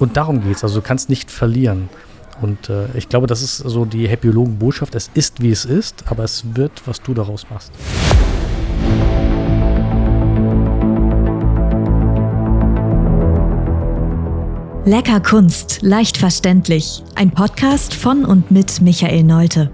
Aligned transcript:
Und 0.00 0.16
darum 0.16 0.42
geht 0.42 0.56
es. 0.56 0.64
Also 0.64 0.80
du 0.80 0.86
kannst 0.86 1.10
nicht 1.10 1.30
verlieren. 1.30 1.90
Und 2.40 2.70
äh, 2.70 2.86
ich 2.96 3.10
glaube, 3.10 3.26
das 3.26 3.42
ist 3.42 3.58
so 3.58 3.84
die 3.84 4.08
Happyologen-Botschaft. 4.08 4.94
Es 4.94 5.10
ist, 5.12 5.42
wie 5.42 5.50
es 5.50 5.66
ist, 5.66 6.04
aber 6.06 6.24
es 6.24 6.42
wird, 6.54 6.72
was 6.86 7.02
du 7.02 7.12
daraus 7.12 7.46
machst. 7.50 7.70
Lecker 14.86 15.20
Kunst, 15.20 15.82
leicht 15.82 16.16
verständlich. 16.16 17.04
Ein 17.14 17.30
Podcast 17.30 17.94
von 17.94 18.24
und 18.24 18.50
mit 18.50 18.80
Michael 18.80 19.22
Neute. 19.22 19.70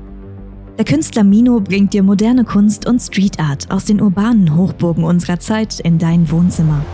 Der 0.77 0.85
Künstler 0.85 1.23
Mino 1.23 1.61
bringt 1.61 1.95
dir 1.95 2.03
moderne 2.03 2.45
Kunst 2.45 2.87
und 2.87 3.01
Street 3.01 3.39
Art 3.39 3.71
aus 3.71 3.85
den 3.85 4.03
urbanen 4.03 4.57
Hochburgen 4.57 5.05
unserer 5.05 5.39
Zeit 5.39 5.79
in 5.79 5.99
dein 5.99 6.29
Wohnzimmer. 6.33 6.85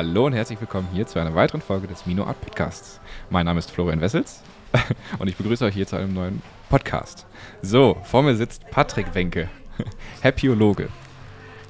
Hallo 0.00 0.24
und 0.24 0.32
herzlich 0.32 0.58
willkommen 0.58 0.88
hier 0.94 1.06
zu 1.06 1.18
einer 1.18 1.34
weiteren 1.34 1.60
Folge 1.60 1.86
des 1.86 2.06
Mino 2.06 2.24
Art 2.24 2.40
Podcasts. 2.40 2.98
Mein 3.28 3.44
Name 3.44 3.58
ist 3.58 3.70
Florian 3.70 4.00
Wessels 4.00 4.42
und 5.18 5.28
ich 5.28 5.36
begrüße 5.36 5.62
euch 5.62 5.74
hier 5.74 5.86
zu 5.86 5.96
einem 5.96 6.14
neuen 6.14 6.40
Podcast. 6.70 7.26
So, 7.60 7.98
vor 8.04 8.22
mir 8.22 8.34
sitzt 8.34 8.62
Patrick 8.70 9.14
Wenke, 9.14 9.50
Happyologe. 10.22 10.88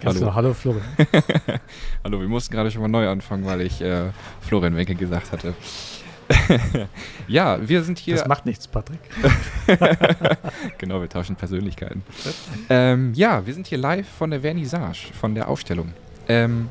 Hallo. 0.05 0.33
Hallo 0.33 0.55
Florian. 0.55 0.85
hallo, 2.05 2.21
wir 2.21 2.29
mussten 2.29 2.55
gerade 2.55 2.71
schon 2.71 2.83
mal 2.83 2.87
neu 2.87 3.09
anfangen, 3.09 3.45
weil 3.47 3.63
ich 3.63 3.81
äh, 3.81 4.11
Florian 4.41 4.77
Wenke 4.77 4.95
gesagt 4.95 5.33
hatte. 5.33 5.55
ja, 7.27 7.59
wir 7.69 7.83
sind 7.83 7.99
hier. 7.99 8.15
Das 8.15 8.29
macht 8.29 8.47
nichts, 8.47 8.69
Patrick. 8.69 9.01
genau, 10.79 11.01
wir 11.01 11.09
tauschen 11.09 11.35
Persönlichkeiten. 11.35 12.05
ähm, 12.69 13.13
ja, 13.15 13.45
wir 13.45 13.55
sind 13.55 13.67
hier 13.67 13.79
live 13.79 14.09
von 14.09 14.31
der 14.31 14.43
Vernissage, 14.43 15.13
von 15.21 15.35
der 15.35 15.49
Ausstellung. 15.49 15.93
Ähm, 16.29 16.69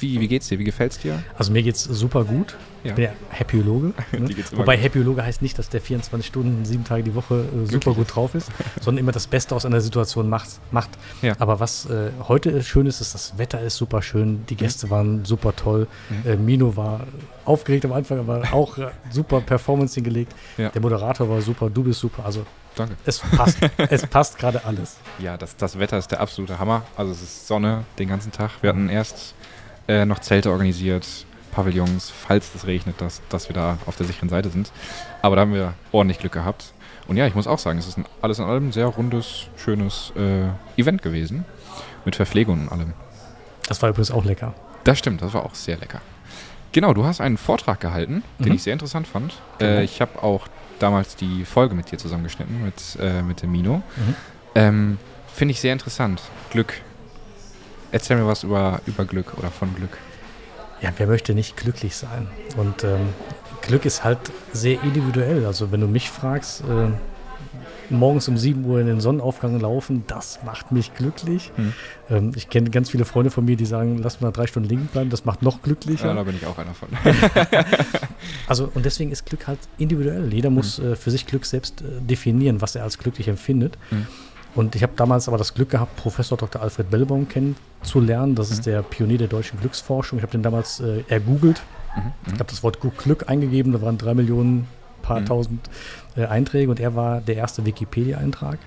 wie, 0.00 0.20
wie 0.20 0.28
geht's 0.28 0.48
dir? 0.48 0.58
Wie 0.58 0.64
gefällt's 0.64 0.98
dir? 0.98 1.22
Also 1.36 1.52
mir 1.52 1.62
geht's 1.62 1.84
super 1.84 2.24
gut. 2.24 2.56
Ja. 2.82 2.90
Ich 2.90 2.94
bin 2.94 3.04
ja 3.04 3.10
Happyologe. 3.30 3.92
Ne? 4.12 4.28
Wobei 4.52 4.76
gut. 4.76 4.84
Happyologe 4.84 5.24
heißt 5.24 5.42
nicht, 5.42 5.58
dass 5.58 5.68
der 5.68 5.80
24 5.80 6.26
Stunden, 6.26 6.64
sieben 6.64 6.84
Tage 6.84 7.02
die 7.02 7.14
Woche 7.14 7.44
äh, 7.44 7.66
super 7.66 7.94
gut 7.94 8.14
drauf 8.14 8.34
ist, 8.34 8.50
sondern 8.80 9.04
immer 9.04 9.12
das 9.12 9.26
Beste 9.26 9.54
aus 9.54 9.64
einer 9.64 9.80
Situation 9.80 10.28
macht. 10.28 10.48
macht. 10.72 10.90
Ja. 11.22 11.34
Aber 11.38 11.60
was 11.60 11.86
äh, 11.86 12.10
heute 12.26 12.62
schön 12.62 12.86
ist, 12.86 13.00
ist, 13.00 13.14
das 13.14 13.38
Wetter 13.38 13.60
ist 13.60 13.76
super 13.76 14.02
schön, 14.02 14.44
die 14.48 14.54
mhm. 14.54 14.58
Gäste 14.58 14.86
mhm. 14.86 14.90
waren 14.90 15.24
super 15.24 15.54
toll. 15.54 15.86
Mhm. 16.08 16.30
Äh, 16.30 16.36
Mino 16.36 16.76
war 16.76 17.06
aufgeregt 17.44 17.84
am 17.84 17.92
Anfang, 17.92 18.18
aber 18.18 18.42
auch 18.52 18.78
äh, 18.78 18.88
super 19.10 19.40
Performance 19.40 19.94
hingelegt. 19.94 20.34
Ja. 20.56 20.70
Der 20.70 20.80
Moderator 20.80 21.28
war 21.28 21.40
super, 21.42 21.70
du 21.70 21.84
bist 21.84 22.00
super. 22.00 22.24
Also 22.24 22.44
Danke. 22.74 22.94
Es 23.04 23.18
passt, 23.18 23.58
es 23.76 24.06
passt 24.06 24.38
gerade 24.38 24.64
alles. 24.64 24.96
Ja, 25.18 25.36
das, 25.36 25.56
das 25.56 25.78
Wetter 25.78 25.98
ist 25.98 26.10
der 26.10 26.20
absolute 26.20 26.58
Hammer. 26.58 26.84
Also 26.96 27.12
es 27.12 27.22
ist 27.22 27.46
Sonne 27.46 27.84
den 27.98 28.08
ganzen 28.08 28.32
Tag. 28.32 28.50
Wir 28.60 28.70
hatten 28.70 28.88
erst 28.88 29.34
äh, 29.90 30.06
noch 30.06 30.20
Zelte 30.20 30.50
organisiert, 30.50 31.06
Pavillons, 31.50 32.10
falls 32.10 32.54
es 32.54 32.66
regnet, 32.66 33.00
dass, 33.00 33.20
dass 33.28 33.48
wir 33.48 33.54
da 33.54 33.78
auf 33.86 33.96
der 33.96 34.06
sicheren 34.06 34.28
Seite 34.28 34.48
sind. 34.50 34.70
Aber 35.20 35.34
da 35.34 35.42
haben 35.42 35.52
wir 35.52 35.74
ordentlich 35.90 36.20
Glück 36.20 36.32
gehabt. 36.32 36.72
Und 37.08 37.16
ja, 37.16 37.26
ich 37.26 37.34
muss 37.34 37.48
auch 37.48 37.58
sagen, 37.58 37.78
es 37.80 37.88
ist 37.88 37.98
ein, 37.98 38.04
alles 38.22 38.38
in 38.38 38.44
allem 38.44 38.68
ein 38.68 38.72
sehr 38.72 38.86
rundes, 38.86 39.48
schönes 39.56 40.12
äh, 40.16 40.80
Event 40.80 41.02
gewesen. 41.02 41.44
Mit 42.04 42.14
Verpflegung 42.14 42.62
und 42.62 42.72
allem. 42.72 42.92
Das 43.66 43.82
war 43.82 43.90
übrigens 43.90 44.10
auch 44.10 44.24
lecker. 44.24 44.54
Das 44.84 44.98
stimmt, 44.98 45.22
das 45.22 45.34
war 45.34 45.44
auch 45.44 45.54
sehr 45.54 45.76
lecker. 45.76 46.00
Genau, 46.72 46.94
du 46.94 47.04
hast 47.04 47.20
einen 47.20 47.36
Vortrag 47.36 47.80
gehalten, 47.80 48.22
den 48.38 48.50
mhm. 48.50 48.54
ich 48.54 48.62
sehr 48.62 48.72
interessant 48.72 49.08
fand. 49.08 49.34
Genau. 49.58 49.70
Äh, 49.72 49.84
ich 49.84 50.00
habe 50.00 50.22
auch 50.22 50.46
damals 50.78 51.16
die 51.16 51.44
Folge 51.44 51.74
mit 51.74 51.90
dir 51.90 51.98
zusammengeschnitten, 51.98 52.64
mit, 52.64 52.96
äh, 53.00 53.22
mit 53.22 53.42
dem 53.42 53.50
Mino. 53.50 53.82
Mhm. 53.96 54.14
Ähm, 54.54 54.98
Finde 55.34 55.52
ich 55.52 55.60
sehr 55.60 55.72
interessant. 55.72 56.22
Glück, 56.50 56.74
Erzähl 57.92 58.16
mir 58.16 58.26
was 58.26 58.44
über, 58.44 58.80
über 58.86 59.04
Glück 59.04 59.38
oder 59.38 59.50
von 59.50 59.74
Glück. 59.74 59.98
Ja, 60.80 60.92
wer 60.96 61.06
möchte 61.06 61.34
nicht 61.34 61.56
glücklich 61.56 61.96
sein? 61.96 62.28
Und 62.56 62.84
ähm, 62.84 63.08
Glück 63.62 63.84
ist 63.84 64.04
halt 64.04 64.18
sehr 64.52 64.82
individuell. 64.82 65.44
Also 65.44 65.72
wenn 65.72 65.80
du 65.80 65.86
mich 65.86 66.10
fragst, 66.10 66.62
äh, 66.62 66.88
morgens 67.90 68.28
um 68.28 68.38
7 68.38 68.64
Uhr 68.64 68.80
in 68.80 68.86
den 68.86 69.00
Sonnenaufgang 69.00 69.58
laufen, 69.60 70.04
das 70.06 70.40
macht 70.44 70.72
mich 70.72 70.94
glücklich. 70.94 71.50
Hm. 71.56 71.72
Ähm, 72.08 72.32
ich 72.34 72.48
kenne 72.48 72.70
ganz 72.70 72.90
viele 72.90 73.04
Freunde 73.04 73.30
von 73.30 73.44
mir, 73.44 73.56
die 73.56 73.66
sagen, 73.66 73.98
lass 73.98 74.20
mal 74.20 74.30
drei 74.30 74.46
Stunden 74.46 74.68
liegen 74.68 74.86
bleiben, 74.86 75.10
das 75.10 75.24
macht 75.24 75.42
noch 75.42 75.62
glücklicher. 75.62 76.06
Ja, 76.06 76.14
da 76.14 76.22
bin 76.22 76.36
ich 76.36 76.46
auch 76.46 76.56
einer 76.58 76.74
von. 76.74 76.88
also 78.46 78.70
und 78.72 78.84
deswegen 78.86 79.10
ist 79.10 79.26
Glück 79.26 79.46
halt 79.46 79.58
individuell. 79.78 80.32
Jeder 80.32 80.50
muss 80.50 80.78
hm. 80.78 80.92
äh, 80.92 80.96
für 80.96 81.10
sich 81.10 81.26
Glück 81.26 81.44
selbst 81.44 81.82
äh, 81.82 82.00
definieren, 82.00 82.60
was 82.60 82.74
er 82.74 82.84
als 82.84 82.98
glücklich 82.98 83.28
empfindet. 83.28 83.76
Hm. 83.90 84.06
Und 84.54 84.74
ich 84.74 84.82
habe 84.82 84.92
damals 84.96 85.28
aber 85.28 85.38
das 85.38 85.54
Glück 85.54 85.70
gehabt, 85.70 85.96
Professor 85.96 86.36
Dr. 86.36 86.60
Alfred 86.60 86.90
Bellbaum 86.90 87.28
kennenzulernen. 87.28 88.34
Das 88.34 88.48
mhm. 88.48 88.54
ist 88.54 88.66
der 88.66 88.82
Pionier 88.82 89.18
der 89.18 89.28
deutschen 89.28 89.60
Glücksforschung. 89.60 90.18
Ich 90.18 90.22
habe 90.22 90.32
den 90.32 90.42
damals 90.42 90.80
äh, 90.80 91.04
ergoogelt. 91.08 91.62
Mhm. 91.94 92.02
mhm. 92.02 92.12
Ich 92.26 92.32
habe 92.34 92.50
das 92.50 92.62
Wort 92.62 92.78
Glück 92.80 93.28
eingegeben. 93.28 93.72
Da 93.72 93.80
waren 93.82 93.98
drei 93.98 94.14
Millionen, 94.14 94.66
paar 95.02 95.20
mhm. 95.20 95.26
tausend 95.26 95.70
äh, 96.16 96.26
Einträge 96.26 96.70
und 96.70 96.80
er 96.80 96.94
war 96.94 97.20
der 97.20 97.36
erste 97.36 97.64
Wikipedia-Eintrag. 97.64 98.58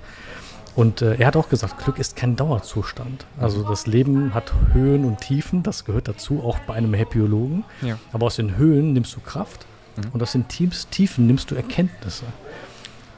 Und 0.75 1.01
äh, 1.01 1.15
er 1.15 1.27
hat 1.27 1.35
auch 1.35 1.49
gesagt, 1.49 1.83
Glück 1.83 1.99
ist 1.99 2.15
kein 2.15 2.35
Dauerzustand. 2.35 3.25
Also 3.39 3.59
mhm. 3.59 3.67
das 3.67 3.85
Leben 3.85 4.33
hat 4.33 4.53
Höhen 4.73 5.05
und 5.05 5.21
Tiefen, 5.21 5.61
das 5.63 5.85
gehört 5.85 6.07
dazu, 6.07 6.41
auch 6.43 6.57
bei 6.59 6.73
einem 6.73 6.93
Happyologen. 6.93 7.63
Ja. 7.81 7.99
Aber 8.11 8.25
aus 8.25 8.37
den 8.37 8.57
Höhen 8.57 8.93
nimmst 8.93 9.15
du 9.15 9.19
Kraft 9.19 9.65
mhm. 9.97 10.09
und 10.13 10.23
aus 10.23 10.31
den 10.31 10.47
Tiefen 10.47 11.27
nimmst 11.27 11.51
du 11.51 11.55
Erkenntnisse. 11.55 12.25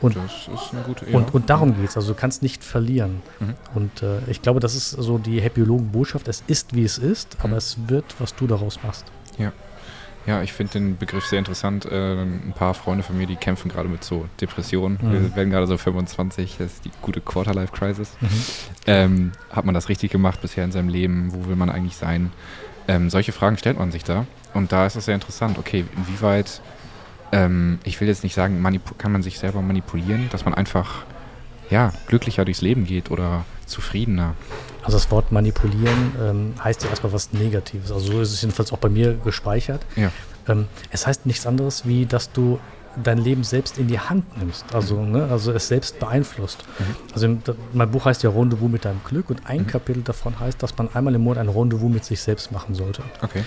Und, 0.01 0.16
das 0.16 0.50
ist 0.53 0.73
eine 0.73 0.83
gute 0.83 1.09
ja. 1.09 1.17
und, 1.17 1.33
und 1.33 1.50
darum 1.50 1.75
geht 1.75 1.89
es. 1.89 1.95
Also 1.95 2.13
du 2.13 2.19
kannst 2.19 2.44
nicht 2.44 2.63
verlieren. 2.63 3.22
Mhm. 3.39 3.53
Und 3.73 4.03
äh, 4.03 4.19
ich 4.29 4.41
glaube, 4.41 4.59
das 4.59 4.75
ist 4.75 4.91
so 4.91 5.17
die 5.17 5.41
Happyologen-Botschaft. 5.41 6.28
Es 6.28 6.44
ist, 6.47 6.75
wie 6.75 6.83
es 6.83 6.97
ist, 6.97 7.38
aber 7.39 7.50
mhm. 7.50 7.57
es 7.57 7.78
wird, 7.88 8.05
was 8.19 8.35
du 8.35 8.47
daraus 8.47 8.84
machst. 8.84 9.05
Ja. 9.38 9.51
Ja, 10.25 10.41
ich 10.41 10.53
finde 10.53 10.73
den 10.73 10.97
Begriff 10.97 11.25
sehr 11.25 11.38
interessant. 11.38 11.85
Äh, 11.85 12.23
ein 12.23 12.53
paar 12.55 12.73
Freunde 12.73 13.03
von 13.03 13.16
mir, 13.16 13.28
die 13.28 13.35
kämpfen 13.35 13.69
gerade 13.69 13.88
mit 13.88 14.03
so 14.03 14.28
Depressionen. 14.41 14.97
Mhm. 15.01 15.11
Wir 15.11 15.35
werden 15.35 15.51
gerade 15.51 15.67
so 15.67 15.78
25, 15.78 16.55
das 16.57 16.73
ist 16.73 16.85
die 16.85 16.91
gute 17.01 17.22
Quarterlife-Crisis. 17.22 18.11
Mhm. 18.19 18.29
Ähm, 18.88 19.31
hat 19.51 19.66
man 19.66 19.75
das 19.75 19.88
richtig 19.88 20.11
gemacht 20.11 20.41
bisher 20.41 20.63
in 20.63 20.72
seinem 20.72 20.89
Leben? 20.89 21.31
Wo 21.31 21.47
will 21.47 21.55
man 21.55 21.69
eigentlich 21.69 21.95
sein? 21.95 22.31
Ähm, 22.88 23.09
solche 23.09 23.34
Fragen 23.34 23.57
stellt 23.57 23.78
man 23.78 23.91
sich 23.91 24.03
da. 24.03 24.25
Und 24.55 24.72
da 24.72 24.88
ist 24.88 24.95
es 24.95 25.05
sehr 25.05 25.16
interessant. 25.16 25.59
Okay, 25.59 25.85
inwieweit 25.95 26.61
ähm, 27.31 27.79
ich 27.83 27.99
will 27.99 28.07
jetzt 28.07 28.23
nicht 28.23 28.35
sagen, 28.35 28.63
kann 28.97 29.11
man 29.11 29.23
sich 29.23 29.39
selber 29.39 29.61
manipulieren, 29.61 30.29
dass 30.31 30.45
man 30.45 30.53
einfach 30.53 31.05
ja, 31.69 31.91
glücklicher 32.07 32.45
durchs 32.45 32.61
Leben 32.61 32.85
geht 32.85 33.11
oder 33.11 33.45
zufriedener. 33.65 34.35
Also 34.83 34.97
das 34.97 35.09
Wort 35.09 35.31
manipulieren 35.31 36.11
ähm, 36.21 36.53
heißt 36.63 36.83
ja 36.83 36.89
erstmal 36.89 37.11
was 37.11 37.33
Negatives. 37.33 37.91
Also 37.91 38.11
so 38.11 38.21
ist 38.21 38.31
es 38.33 38.41
jedenfalls 38.41 38.71
auch 38.71 38.77
bei 38.77 38.89
mir 38.89 39.15
gespeichert. 39.15 39.83
Ja. 39.95 40.11
Ähm, 40.47 40.67
es 40.91 41.07
heißt 41.07 41.25
nichts 41.25 41.47
anderes, 41.47 41.87
wie 41.87 42.05
dass 42.05 42.31
du 42.31 42.59
dein 43.03 43.17
Leben 43.17 43.43
selbst 43.43 43.77
in 43.77 43.87
die 43.87 43.99
Hand 43.99 44.37
nimmst, 44.37 44.73
also, 44.73 44.97
mhm. 44.97 45.11
ne, 45.11 45.27
also 45.29 45.51
es 45.51 45.67
selbst 45.67 45.99
beeinflusst. 45.99 46.63
Mhm. 46.79 46.85
Also 47.13 47.37
mein 47.73 47.91
Buch 47.91 48.05
heißt 48.05 48.23
ja 48.23 48.29
Rendezvous 48.29 48.69
mit 48.69 48.85
deinem 48.85 49.01
Glück 49.03 49.29
und 49.29 49.45
ein 49.45 49.61
mhm. 49.61 49.67
Kapitel 49.67 50.03
davon 50.03 50.39
heißt, 50.39 50.61
dass 50.63 50.77
man 50.77 50.89
einmal 50.93 51.13
im 51.15 51.21
Monat 51.21 51.39
ein 51.39 51.49
Rendezvous 51.49 51.91
mit 51.91 52.05
sich 52.05 52.21
selbst 52.21 52.51
machen 52.51 52.75
sollte. 52.75 53.03
Okay. 53.21 53.43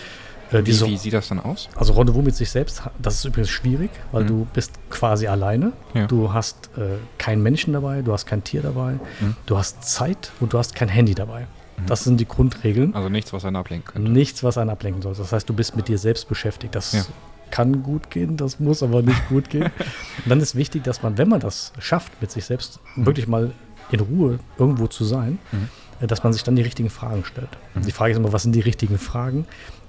Äh, 0.53 0.65
wie, 0.65 0.81
wie, 0.81 0.97
sieht 0.97 1.13
das 1.13 1.29
dann 1.29 1.41
aus? 1.41 1.69
Also 1.77 1.93
Rendezvous 1.93 2.25
mit 2.25 2.35
sich 2.35 2.51
selbst, 2.51 2.83
das 2.99 3.17
ist 3.17 3.25
übrigens 3.25 3.51
schwierig, 3.51 3.91
weil 4.13 4.25
mhm. 4.25 4.29
du 4.29 4.47
bist 4.53 4.73
quasi 4.91 5.27
alleine. 5.27 5.73
Ja. 5.95 6.07
Du 6.07 6.33
hast 6.33 6.71
äh, 6.77 6.97
keinen 7.19 7.43
Menschen 7.43 7.73
dabei, 7.73 8.03
du 8.03 8.13
hast 8.13 8.27
kein 8.27 8.45
Tier 8.45 8.63
dabei, 8.63 8.93
mhm. 9.21 9.37
du 9.47 9.59
hast 9.59 9.85
Zeit 9.85 10.33
und 10.41 10.53
du 10.53 10.59
hast 10.59 10.75
kein 10.75 10.89
Handy 10.89 11.15
dabei. 11.15 11.43
Mhm. 11.43 11.87
Das 11.87 12.05
sind 12.05 12.19
die 12.19 12.27
Grundregeln. 12.27 12.95
Also 12.95 13.09
nichts, 13.09 13.33
was 13.33 13.45
einen 13.45 13.57
ablenken 13.57 13.93
könnte. 13.93 14.11
Nichts, 14.11 14.43
was 14.43 14.59
einen 14.59 14.71
ablenken 14.71 15.03
soll. 15.03 15.15
Das 15.15 15.33
heißt, 15.33 15.49
du 15.49 15.55
bist 15.55 15.77
mit 15.77 15.89
dir 15.89 15.99
selbst 15.99 16.29
beschäftigt. 16.29 16.75
Das 16.75 16.93
ja. 16.93 17.05
kann 17.51 17.83
gut 17.83 18.11
gehen, 18.11 18.37
das 18.37 18.59
muss 18.59 18.83
aber 18.83 19.03
nicht 19.03 19.29
gut 19.29 19.51
gehen. 19.51 19.65
Und 20.25 20.29
dann 20.29 20.41
ist 20.41 20.55
wichtig, 20.55 20.85
dass 20.85 21.03
man, 21.03 21.19
wenn 21.19 21.29
man 21.29 21.41
das 21.41 21.73
schafft, 21.79 22.21
mit 22.21 22.31
sich 22.31 22.45
selbst 22.45 22.81
mhm. 22.97 23.07
wirklich 23.07 23.29
mal 23.29 23.53
in 23.91 24.01
Ruhe 24.01 24.39
irgendwo 24.59 24.87
zu 24.87 25.05
sein, 25.05 25.39
mhm. 25.53 25.69
Dass 26.07 26.23
man 26.23 26.33
sich 26.33 26.45
dann 26.45 26.57
die 26.57 26.63
richtigen 26.63 26.91
Fragen 26.91 27.25
stellt. 27.25 27.49
Mhm. 27.75 27.83
Die 27.83 27.93
Frage 27.93 28.13
ist 28.13 28.19
immer, 28.19 28.33
was 28.33 28.43
sind 28.43 28.53
die 28.53 28.61
richtigen 28.61 28.99
Fragen? 28.99 29.47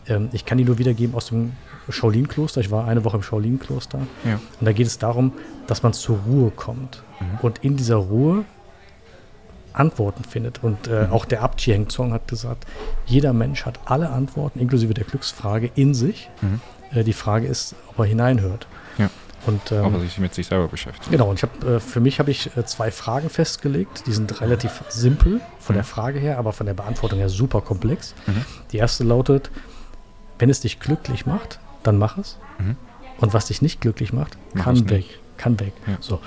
Ähm, 0.07 0.29
ich 0.31 0.45
kann 0.45 0.57
die 0.57 0.63
nur 0.63 0.77
wiedergeben 0.77 1.15
aus 1.15 1.27
dem 1.27 1.53
Shaolin-Kloster. 1.89 2.61
Ich 2.61 2.71
war 2.71 2.87
eine 2.87 3.03
Woche 3.05 3.17
im 3.17 3.23
Shaolin-Kloster. 3.23 3.99
Ja. 4.25 4.39
Und 4.59 4.65
da 4.65 4.71
geht 4.71 4.87
es 4.87 4.97
darum, 4.97 5.33
dass 5.67 5.83
man 5.83 5.93
zur 5.93 6.19
Ruhe 6.27 6.51
kommt 6.51 7.03
mhm. 7.19 7.39
und 7.41 7.59
in 7.59 7.77
dieser 7.77 7.97
Ruhe 7.97 8.45
Antworten 9.73 10.23
findet. 10.23 10.63
Und 10.63 10.87
äh, 10.87 11.05
mhm. 11.05 11.13
auch 11.13 11.25
der 11.25 11.41
Abt 11.41 11.59
Chieng 11.59 11.89
Zong 11.89 12.13
hat 12.13 12.27
gesagt, 12.27 12.65
jeder 13.05 13.33
Mensch 13.33 13.65
hat 13.65 13.79
alle 13.85 14.09
Antworten, 14.09 14.59
inklusive 14.59 14.93
der 14.93 15.05
Glücksfrage, 15.05 15.71
in 15.75 15.93
sich. 15.93 16.29
Mhm. 16.41 16.61
Äh, 16.91 17.03
die 17.03 17.13
Frage 17.13 17.47
ist, 17.47 17.75
ob 17.87 17.99
er 17.99 18.05
hineinhört. 18.05 18.67
Ja. 18.97 19.09
Und, 19.45 19.71
ähm, 19.71 19.85
aber 19.85 19.99
sich 20.01 20.17
mit 20.19 20.33
sich 20.33 20.47
selber 20.47 20.67
beschäftigt. 20.67 21.09
Genau, 21.11 21.29
und 21.29 21.35
ich 21.37 21.43
hab, 21.43 21.63
äh, 21.63 21.79
für 21.79 21.99
mich 21.99 22.19
habe 22.19 22.29
ich 22.31 22.55
äh, 22.57 22.65
zwei 22.65 22.91
Fragen 22.91 23.29
festgelegt. 23.29 24.03
Die 24.05 24.11
sind 24.11 24.41
relativ 24.41 24.83
simpel 24.89 25.39
von 25.59 25.73
mhm. 25.75 25.77
der 25.77 25.83
Frage 25.85 26.19
her, 26.19 26.37
aber 26.37 26.51
von 26.53 26.65
der 26.65 26.73
Beantwortung 26.73 27.19
her 27.19 27.29
super 27.29 27.61
komplex. 27.61 28.13
Mhm. 28.27 28.45
Die 28.71 28.77
erste 28.77 29.03
lautet, 29.03 29.49
wenn 30.39 30.49
es 30.49 30.59
dich 30.61 30.79
glücklich 30.79 31.25
macht, 31.25 31.59
dann 31.83 31.97
mach 31.97 32.17
es. 32.17 32.37
Mhm. 32.59 32.75
Und 33.19 33.33
was 33.33 33.45
dich 33.45 33.61
nicht 33.61 33.81
glücklich 33.81 34.13
macht, 34.13 34.37
mach 34.53 34.65
kann 34.65 34.89
weg. 34.89 35.05
Kann 35.37 35.59
weg. 35.59 35.73
Ja. 35.87 35.97
So. 35.99 36.19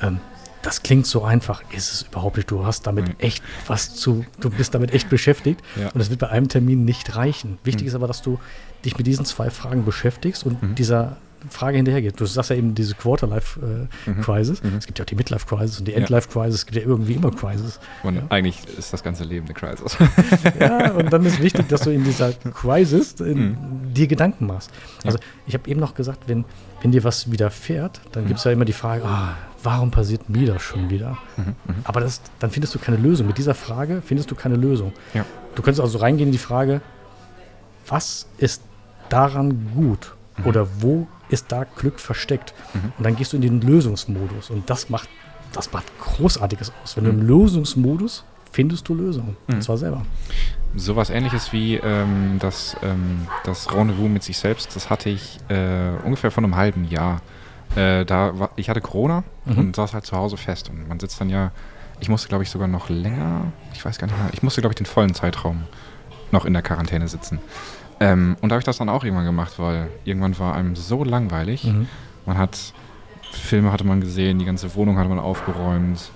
Ähm, 0.00 0.20
das 0.62 0.82
klingt 0.82 1.06
so 1.06 1.22
einfach, 1.24 1.62
ist 1.72 1.92
es 1.92 2.02
überhaupt 2.02 2.36
nicht. 2.38 2.50
Du 2.50 2.64
hast 2.64 2.86
damit 2.86 3.08
Mhm. 3.08 3.14
echt 3.18 3.42
was 3.66 3.94
zu, 3.94 4.24
du 4.40 4.48
bist 4.48 4.74
damit 4.74 4.94
echt 4.94 5.10
beschäftigt 5.10 5.60
Ja. 5.76 5.90
und 5.90 6.00
es 6.00 6.08
wird 6.08 6.20
bei 6.20 6.30
einem 6.30 6.48
Termin 6.48 6.86
nicht 6.86 7.14
reichen. 7.16 7.58
Wichtig 7.64 7.82
Mhm. 7.82 7.88
ist 7.88 7.94
aber, 7.94 8.06
dass 8.06 8.22
du 8.22 8.38
dich 8.86 8.96
mit 8.96 9.06
diesen 9.06 9.26
zwei 9.26 9.50
Fragen 9.50 9.84
beschäftigst 9.84 10.44
und 10.46 10.62
Mhm. 10.62 10.74
dieser 10.74 11.18
Frage 11.50 11.76
hinterhergehst. 11.76 12.20
Du 12.20 12.26
sagst 12.26 12.50
ja 12.50 12.56
eben 12.56 12.74
diese 12.74 12.94
Quarter-Life-Crisis. 12.94 14.62
Mhm. 14.62 14.76
Es 14.78 14.86
gibt 14.86 14.98
ja 14.98 15.04
auch 15.04 15.06
die 15.06 15.14
Midlife-Crisis 15.14 15.78
und 15.80 15.88
die 15.88 15.92
Ja. 15.92 15.98
End-Life-Crisis. 15.98 16.54
Es 16.54 16.66
gibt 16.66 16.76
ja 16.76 16.82
irgendwie 16.82 17.14
immer 17.14 17.30
Crisis. 17.30 17.78
Und 18.02 18.16
Ja. 18.16 18.22
eigentlich 18.30 18.58
ist 18.78 18.92
das 18.92 19.02
ganze 19.02 19.24
Leben 19.24 19.46
eine 19.46 19.54
Crisis. 19.54 19.96
Ja, 20.60 20.92
und 20.92 21.12
dann 21.12 21.24
ist 21.26 21.40
wichtig, 21.42 21.68
dass 21.68 21.82
du 21.82 21.90
in 21.90 22.04
dieser 22.04 22.32
Crisis 22.32 23.14
in, 23.20 23.50
Mhm. 23.52 23.94
dir 23.94 24.06
Gedanken 24.06 24.46
machst. 24.46 24.70
Ja. 25.02 25.06
Also 25.10 25.18
ich 25.46 25.54
habe 25.54 25.68
eben 25.70 25.80
noch 25.80 25.94
gesagt, 25.94 26.24
wenn, 26.26 26.44
wenn 26.82 26.92
dir 26.92 27.04
was 27.04 27.30
widerfährt, 27.30 28.00
dann 28.12 28.24
Mhm. 28.24 28.28
gibt 28.28 28.38
es 28.38 28.44
ja 28.44 28.52
immer 28.52 28.64
die 28.64 28.72
Frage, 28.72 29.04
ah, 29.04 29.34
warum 29.62 29.90
passiert 29.90 30.28
mir 30.28 30.46
das 30.52 30.62
schon 30.62 30.90
wieder? 30.90 31.18
Mhm, 31.36 31.44
mhm. 31.44 31.54
Aber 31.84 32.00
das, 32.00 32.20
dann 32.38 32.50
findest 32.50 32.74
du 32.74 32.78
keine 32.78 32.96
Lösung. 32.98 33.26
Mit 33.26 33.38
dieser 33.38 33.54
Frage 33.54 34.02
findest 34.04 34.30
du 34.30 34.34
keine 34.34 34.56
Lösung. 34.56 34.92
Ja. 35.14 35.24
Du 35.54 35.62
könntest 35.62 35.80
also 35.80 35.98
reingehen 35.98 36.28
in 36.28 36.32
die 36.32 36.38
Frage, 36.38 36.80
was 37.86 38.26
ist 38.38 38.62
daran 39.08 39.70
gut? 39.74 40.14
Mhm. 40.38 40.46
Oder 40.46 40.66
wo 40.80 41.06
ist 41.28 41.50
da 41.52 41.64
Glück 41.64 42.00
versteckt? 42.00 42.54
Mhm. 42.74 42.92
Und 42.98 43.04
dann 43.04 43.16
gehst 43.16 43.32
du 43.32 43.36
in 43.36 43.42
den 43.42 43.60
Lösungsmodus. 43.60 44.50
Und 44.50 44.68
das 44.70 44.88
macht, 44.90 45.08
das 45.52 45.72
macht 45.72 45.86
Großartiges 46.00 46.72
aus. 46.82 46.96
Wenn 46.96 47.04
du 47.04 47.12
Mhm. 47.12 47.20
im 47.20 47.26
Lösungsmodus 47.26 48.24
findest 48.52 48.88
du 48.88 48.94
Lösungen. 48.94 49.36
Mhm. 49.46 49.54
Und 49.54 49.62
zwar 49.62 49.76
selber. 49.76 50.02
Sowas 50.76 51.10
ähnliches 51.10 51.52
wie 51.52 51.76
ähm, 51.76 52.38
das, 52.40 52.76
ähm, 52.82 53.26
das 53.44 53.72
Rendezvous 53.72 54.08
mit 54.08 54.22
sich 54.24 54.36
selbst, 54.38 54.74
das 54.74 54.90
hatte 54.90 55.08
ich 55.08 55.38
äh, 55.48 55.90
ungefähr 56.04 56.30
vor 56.32 56.42
einem 56.42 56.56
halben 56.56 56.84
Jahr. 56.84 57.20
Äh, 57.76 58.04
da 58.04 58.38
war, 58.38 58.50
ich 58.56 58.68
hatte 58.68 58.80
Corona 58.80 59.22
Mhm. 59.44 59.58
und 59.58 59.76
saß 59.76 59.94
halt 59.94 60.04
zu 60.06 60.16
Hause 60.16 60.36
fest. 60.36 60.68
Und 60.70 60.88
man 60.88 60.98
sitzt 60.98 61.20
dann 61.20 61.30
ja, 61.30 61.52
ich 62.00 62.08
musste 62.08 62.28
glaube 62.28 62.42
ich 62.44 62.50
sogar 62.50 62.66
noch 62.66 62.88
länger, 62.88 63.52
ich 63.72 63.84
weiß 63.84 63.98
gar 63.98 64.06
nicht 64.08 64.16
mehr, 64.18 64.30
ich 64.32 64.42
musste 64.42 64.60
glaube 64.60 64.72
ich 64.72 64.76
den 64.76 64.86
vollen 64.86 65.14
Zeitraum 65.14 65.64
noch 66.32 66.44
in 66.44 66.52
der 66.52 66.62
Quarantäne 66.62 67.06
sitzen. 67.06 67.38
Ähm, 68.00 68.36
und 68.40 68.48
da 68.48 68.54
habe 68.54 68.60
ich 68.60 68.64
das 68.64 68.78
dann 68.78 68.88
auch 68.88 69.04
irgendwann 69.04 69.26
gemacht, 69.26 69.54
weil 69.58 69.88
irgendwann 70.04 70.38
war 70.38 70.54
einem 70.54 70.76
so 70.76 71.04
langweilig. 71.04 71.64
Mhm. 71.64 71.88
Man 72.26 72.38
hat 72.38 72.74
Filme 73.34 73.72
hatte 73.72 73.84
man 73.84 74.00
gesehen, 74.00 74.38
die 74.38 74.44
ganze 74.44 74.74
Wohnung 74.74 74.96
hatte 74.98 75.08
man 75.08 75.18
aufgeräumt, 75.18 76.10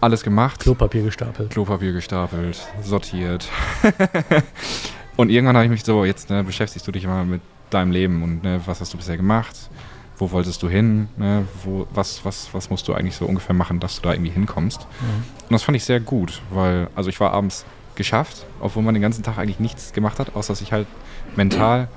alles 0.00 0.22
gemacht. 0.22 0.60
Klopapier 0.60 1.02
gestapelt. 1.02 1.50
Klopapier 1.50 1.92
gestapelt, 1.92 2.58
sortiert. 2.82 3.48
und 5.16 5.30
irgendwann 5.30 5.56
habe 5.56 5.64
ich 5.64 5.70
mich 5.70 5.84
so, 5.84 6.04
jetzt 6.04 6.30
ne, 6.30 6.44
beschäftigst 6.44 6.86
du 6.86 6.92
dich 6.92 7.06
mal 7.06 7.24
mit 7.24 7.42
deinem 7.70 7.90
Leben 7.90 8.22
und 8.22 8.42
ne, 8.42 8.60
was 8.66 8.80
hast 8.80 8.92
du 8.92 8.96
bisher 8.96 9.16
gemacht? 9.16 9.70
Wo 10.16 10.30
wolltest 10.30 10.62
du 10.62 10.68
hin? 10.68 11.08
Ne, 11.16 11.46
wo, 11.64 11.86
was, 11.92 12.24
was, 12.24 12.52
was 12.52 12.70
musst 12.70 12.88
du 12.88 12.94
eigentlich 12.94 13.16
so 13.16 13.26
ungefähr 13.26 13.54
machen, 13.54 13.80
dass 13.80 13.96
du 13.96 14.02
da 14.02 14.12
irgendwie 14.12 14.30
hinkommst? 14.30 14.80
Mhm. 14.80 15.24
Und 15.42 15.52
das 15.52 15.62
fand 15.62 15.76
ich 15.76 15.84
sehr 15.84 16.00
gut, 16.00 16.42
weil, 16.50 16.88
also 16.94 17.10
ich 17.10 17.20
war 17.20 17.32
abends 17.32 17.64
geschafft, 17.94 18.46
obwohl 18.60 18.82
man 18.82 18.94
den 18.94 19.02
ganzen 19.02 19.22
Tag 19.22 19.38
eigentlich 19.38 19.60
nichts 19.60 19.92
gemacht 19.92 20.18
hat, 20.18 20.34
außer 20.36 20.54
sich 20.54 20.72
halt 20.72 20.86
mental, 21.36 21.88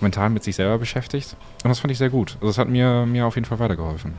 mental 0.00 0.30
mit 0.30 0.42
sich 0.44 0.56
selber 0.56 0.78
beschäftigt. 0.78 1.36
Und 1.64 1.68
das 1.70 1.78
fand 1.80 1.92
ich 1.92 1.98
sehr 1.98 2.10
gut. 2.10 2.32
Also 2.40 2.48
das 2.48 2.58
hat 2.58 2.68
mir, 2.68 3.06
mir 3.06 3.26
auf 3.26 3.34
jeden 3.36 3.44
Fall 3.46 3.58
weitergeholfen. 3.58 4.14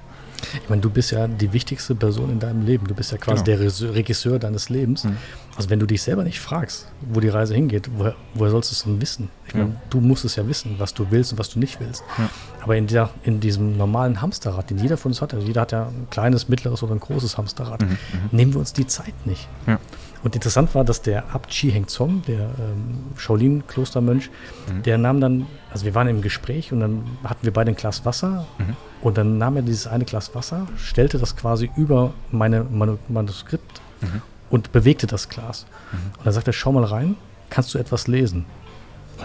Ich 0.62 0.70
meine, 0.70 0.82
du 0.82 0.90
bist 0.90 1.12
ja 1.12 1.26
die 1.28 1.54
wichtigste 1.54 1.96
Person 1.96 2.30
in 2.30 2.40
deinem 2.40 2.66
Leben. 2.66 2.86
Du 2.86 2.94
bist 2.94 3.14
ja 3.14 3.18
quasi 3.18 3.46
Genau. 3.46 3.58
der 3.60 3.96
Regisseur- 3.96 4.40
deines 4.40 4.68
Lebens. 4.68 5.06
Mhm. 5.06 5.16
Also 5.56 5.70
wenn 5.70 5.80
du 5.80 5.86
dich 5.86 6.02
selber 6.02 6.26
nicht 6.26 6.42
fragst, 6.42 6.88
wo 7.00 7.22
die 7.22 7.30
Reise 7.30 7.54
hingeht, 7.56 7.90
woher, 7.96 8.16
woher 8.34 8.52
sollst 8.52 8.70
du 8.72 8.74
es 8.74 8.84
denn 8.84 9.00
wissen? 9.02 9.30
Ich 9.48 9.54
meine, 9.54 9.70
Ja. 9.70 9.76
du 9.90 10.02
musst 10.02 10.26
es 10.26 10.36
ja 10.36 10.46
wissen, 10.46 10.76
was 10.80 10.94
du 10.94 11.08
willst 11.12 11.32
und 11.32 11.40
was 11.40 11.50
du 11.50 11.60
nicht 11.60 11.80
willst. 11.80 12.04
Ja. 12.18 12.30
Aber 12.62 12.76
in, 12.76 12.88
der, 12.88 13.10
in 13.24 13.40
diesem 13.40 13.78
normalen 13.78 14.22
Hamsterrad, 14.22 14.70
den 14.70 14.80
jeder 14.80 14.98
von 14.98 15.12
uns 15.12 15.22
hat, 15.22 15.34
also 15.34 15.48
jeder 15.48 15.62
hat 15.62 15.72
ja 15.72 15.84
ein 15.86 16.08
kleines, 16.10 16.50
mittleres 16.50 16.84
oder 16.84 16.94
ein 16.94 17.00
großes 17.00 17.38
Hamsterrad, 17.38 17.82
Mhm, 17.82 17.88
mhm. 17.92 17.98
nehmen 18.32 18.54
wir 18.54 18.60
uns 18.60 18.74
die 18.74 18.86
Zeit 18.86 19.14
nicht. 19.26 19.48
Ja. 19.66 19.80
Und 20.24 20.36
interessant 20.36 20.74
war, 20.74 20.86
dass 20.86 21.02
der 21.02 21.34
Abt 21.36 21.50
Chi 21.50 21.70
Heng 21.72 21.88
Zong, 21.88 22.22
der 22.28 22.40
ähm, 22.58 23.04
Shaolin-Klostermönch, 23.18 24.30
Mhm. 24.70 24.84
der 24.84 24.98
nahm 24.98 25.20
dann, 25.20 25.48
also 25.72 25.86
wir 25.86 25.94
waren 25.96 26.08
im 26.08 26.22
Gespräch 26.22 26.72
und 26.72 26.80
dann 26.80 27.04
hatten 27.25 27.44
wir 27.46 27.52
beide 27.52 27.72
ein 27.72 27.75
Glas 27.75 28.06
Wasser 28.06 28.46
Mhm. 28.58 28.75
und 29.02 29.18
dann 29.18 29.38
nahm 29.38 29.58
er 29.58 29.62
dieses 29.64 29.86
eine 29.88 30.06
Glas 30.06 30.34
Wasser, 30.34 30.68
stellte 30.78 31.18
das 31.18 31.36
quasi 31.36 31.70
über 31.75 32.14
meine 32.31 32.64
Manu 32.64 32.98
Manuskript 33.10 33.81
Mhm. 34.02 34.22
und 34.50 34.72
bewegte 34.72 35.08
das 35.08 35.28
Glas. 35.28 35.66
Mhm. 35.92 35.98
Und 36.20 36.25
dann 36.25 36.34
sagt 36.34 36.48
er, 36.48 36.54
schau 36.54 36.72
mal 36.72 36.86
rein, 36.86 37.16
kannst 37.50 37.74
du 37.74 37.78
etwas 37.78 38.08
lesen? 38.08 38.46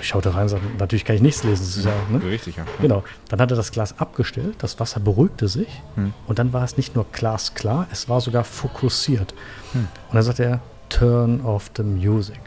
Ich 0.01 0.09
schaute 0.09 0.35
rein 0.35 0.43
und 0.43 0.49
sagte, 0.51 0.67
natürlich 0.79 1.05
kann 1.05 1.17
ich 1.17 1.23
nichts 1.23 1.43
lesen. 1.45 1.65
Das 1.65 1.77
ist 1.77 1.85
ja, 1.85 1.93
ne? 2.11 2.23
Richtig, 2.23 2.57
ja. 2.57 2.65
Genau. 2.81 3.03
Dann 3.31 3.41
hat 3.41 3.51
er 3.51 3.57
das 3.57 3.73
Glas 3.73 3.99
abgestellt, 3.99 4.57
das 4.59 4.79
Wasser 4.81 5.01
beruhigte 5.01 5.47
sich 5.49 5.69
Mhm. 5.97 6.13
und 6.27 6.39
dann 6.41 6.53
war 6.53 6.65
es 6.65 6.77
nicht 6.77 6.95
nur 6.97 7.07
glasklar, 7.13 7.87
es 7.93 8.09
war 8.09 8.21
sogar 8.21 8.43
fokussiert. 8.45 9.33
Hm. 9.73 9.89
Und 10.09 10.15
dann 10.15 10.23
sagt 10.23 10.41
er, 10.41 10.61
turn 10.89 11.41
off 11.43 11.71
the 11.77 11.83
music. 11.83 12.41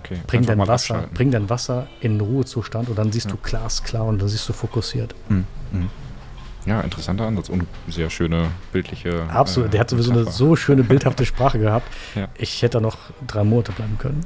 Okay. 0.00 0.18
Bring 0.26 0.44
dein, 0.44 0.58
Wasser, 0.58 0.72
abschalten. 0.96 1.14
bring 1.14 1.30
dein 1.30 1.48
Wasser 1.48 1.86
in 2.00 2.20
Ruhezustand 2.20 2.88
und 2.88 2.98
dann 2.98 3.12
siehst 3.12 3.26
Ja. 3.26 3.32
du 3.32 3.38
glasklar 3.42 4.04
und 4.04 4.20
dann 4.20 4.28
siehst 4.28 4.48
du 4.48 4.52
fokussiert. 4.52 5.14
Mhm. 5.28 5.44
Mhm. 5.72 5.88
Ja, 6.66 6.80
interessanter 6.80 7.26
Ansatz 7.26 7.48
und 7.50 7.64
sehr 7.88 8.08
schöne 8.10 8.48
bildliche. 8.72 9.24
Absolut. 9.28 9.68
äh, 9.68 9.72
Der 9.72 9.80
hat 9.80 9.90
sowieso 9.90 10.12
eine 10.12 10.24
so 10.24 10.56
schöne 10.56 10.82
bildhafte 10.82 11.26
Sprache 11.26 11.58
gehabt. 11.58 11.86
Ja. 12.14 12.28
Ich 12.36 12.62
hätte 12.62 12.78
da 12.78 12.80
noch 12.80 12.96
drei 13.26 13.44
Monate 13.44 13.72
bleiben 13.72 13.98
können. 13.98 14.24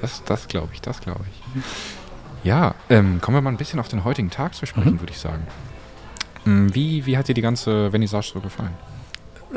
Das, 0.00 0.22
das 0.24 0.46
glaube 0.48 0.68
ich, 0.72 0.80
das 0.80 1.00
glaube 1.00 1.20
ich. 1.30 1.64
Ja, 2.44 2.74
ähm, 2.90 3.20
kommen 3.20 3.36
wir 3.36 3.42
mal 3.42 3.50
ein 3.50 3.56
bisschen 3.56 3.80
auf 3.80 3.88
den 3.88 4.04
heutigen 4.04 4.30
Tag 4.30 4.54
zu 4.54 4.66
sprechen, 4.66 4.94
Mhm. 4.94 5.00
würde 5.00 5.12
ich 5.12 5.18
sagen. 5.18 5.46
Mm, 6.44 6.68
Wie, 6.74 7.06
wie 7.06 7.16
hat 7.18 7.26
dir 7.28 7.34
die 7.34 7.40
ganze 7.42 7.90
Vernissage 7.90 8.30
so 8.34 8.40
gefallen? 8.40 8.74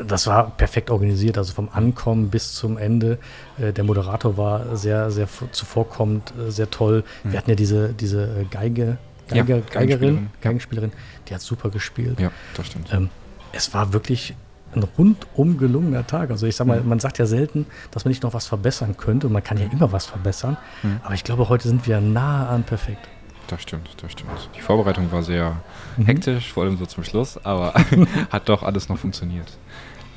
Das 0.06 0.28
war 0.28 0.52
perfekt 0.52 0.90
organisiert, 0.90 1.38
also 1.38 1.54
vom 1.54 1.70
Ankommen 1.72 2.30
bis 2.30 2.54
zum 2.54 2.78
Ende. 2.78 3.18
Äh, 3.60 3.74
Der 3.74 3.84
Moderator 3.84 4.38
war 4.38 4.76
sehr, 4.76 5.10
sehr 5.12 5.28
zuvorkommend, 5.52 6.34
äh, 6.38 6.52
sehr 6.52 6.70
toll. 6.70 7.04
Mhm. 7.24 7.32
Wir 7.32 7.38
hatten 7.40 7.50
ja 7.50 7.56
diese, 7.56 7.94
diese 7.94 8.24
äh, 8.42 8.46
Geige, 8.50 8.98
Ja, 9.34 9.44
Geiger, 9.44 9.62
Geigenspielerin, 9.62 9.90
Geigerin, 9.90 10.16
ja. 10.16 10.22
Geigenspielerin, 10.42 10.92
die 11.28 11.34
hat 11.36 11.42
super 11.42 11.70
gespielt. 11.70 12.20
Ja, 12.20 12.32
das 12.56 12.68
stimmt. 12.68 12.92
Ähm, 12.94 13.10
es 13.54 13.74
war 13.74 13.94
wirklich 13.94 14.36
ein 14.76 14.84
rundum 14.98 15.58
gelungener 15.58 16.06
Tag. 16.06 16.30
Also 16.30 16.46
ich 16.46 16.56
sag 16.56 16.68
mal, 16.68 16.82
Mhm. 16.82 16.90
man 16.90 17.00
sagt 17.00 17.18
ja 17.18 17.26
selten, 17.26 17.66
dass 17.92 18.04
man 18.06 18.10
nicht 18.10 18.24
noch 18.24 18.34
was 18.34 18.46
verbessern 18.48 18.98
könnte. 18.98 19.28
Und 19.28 19.34
man 19.34 19.44
kann 19.44 19.58
ja 19.58 19.66
immer 19.72 19.92
was 19.92 20.06
verbessern. 20.06 20.58
Mhm. 20.84 21.00
Aber 21.04 21.14
ich 21.14 21.24
glaube, 21.24 21.48
heute 21.50 21.68
sind 21.68 21.88
wir 21.88 22.02
nahe 22.02 22.48
an 22.48 22.64
perfekt. 22.64 23.08
Das 23.48 23.62
stimmt, 23.62 23.90
das 24.02 24.12
stimmt. 24.12 24.50
Die 24.56 24.62
Vorbereitung 24.62 25.12
war 25.12 25.24
sehr 25.24 25.58
Mhm. 25.96 26.06
hektisch, 26.06 26.52
vor 26.52 26.64
allem 26.64 26.78
so 26.78 26.86
zum 26.86 27.04
Schluss, 27.04 27.38
aber 27.46 27.74
hat 28.30 28.50
doch 28.50 28.64
alles 28.64 28.90
noch 28.90 28.98
funktioniert. 28.98 29.58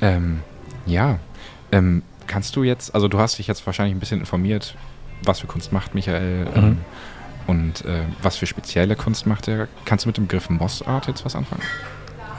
Ähm, 0.01 0.41
ja, 0.85 1.19
ähm, 1.71 2.03
kannst 2.27 2.55
du 2.55 2.63
jetzt, 2.63 2.93
also 2.93 3.07
du 3.07 3.19
hast 3.19 3.37
dich 3.37 3.47
jetzt 3.47 3.65
wahrscheinlich 3.65 3.95
ein 3.95 3.99
bisschen 3.99 4.19
informiert, 4.19 4.75
was 5.23 5.39
für 5.39 5.47
Kunst 5.47 5.71
macht 5.71 5.95
Michael 5.95 6.47
ähm, 6.55 6.63
Mhm. 6.65 6.77
und 7.47 7.85
äh, 7.85 8.01
was 8.21 8.35
für 8.35 8.47
spezielle 8.47 8.95
Kunst 8.95 9.25
macht 9.27 9.47
er. 9.47 9.67
Kannst 9.85 10.05
du 10.05 10.09
mit 10.09 10.17
dem 10.17 10.27
Begriff 10.27 10.49
Moss 10.49 10.81
Art 10.85 11.07
jetzt 11.07 11.23
was 11.23 11.35
anfangen? 11.35 11.63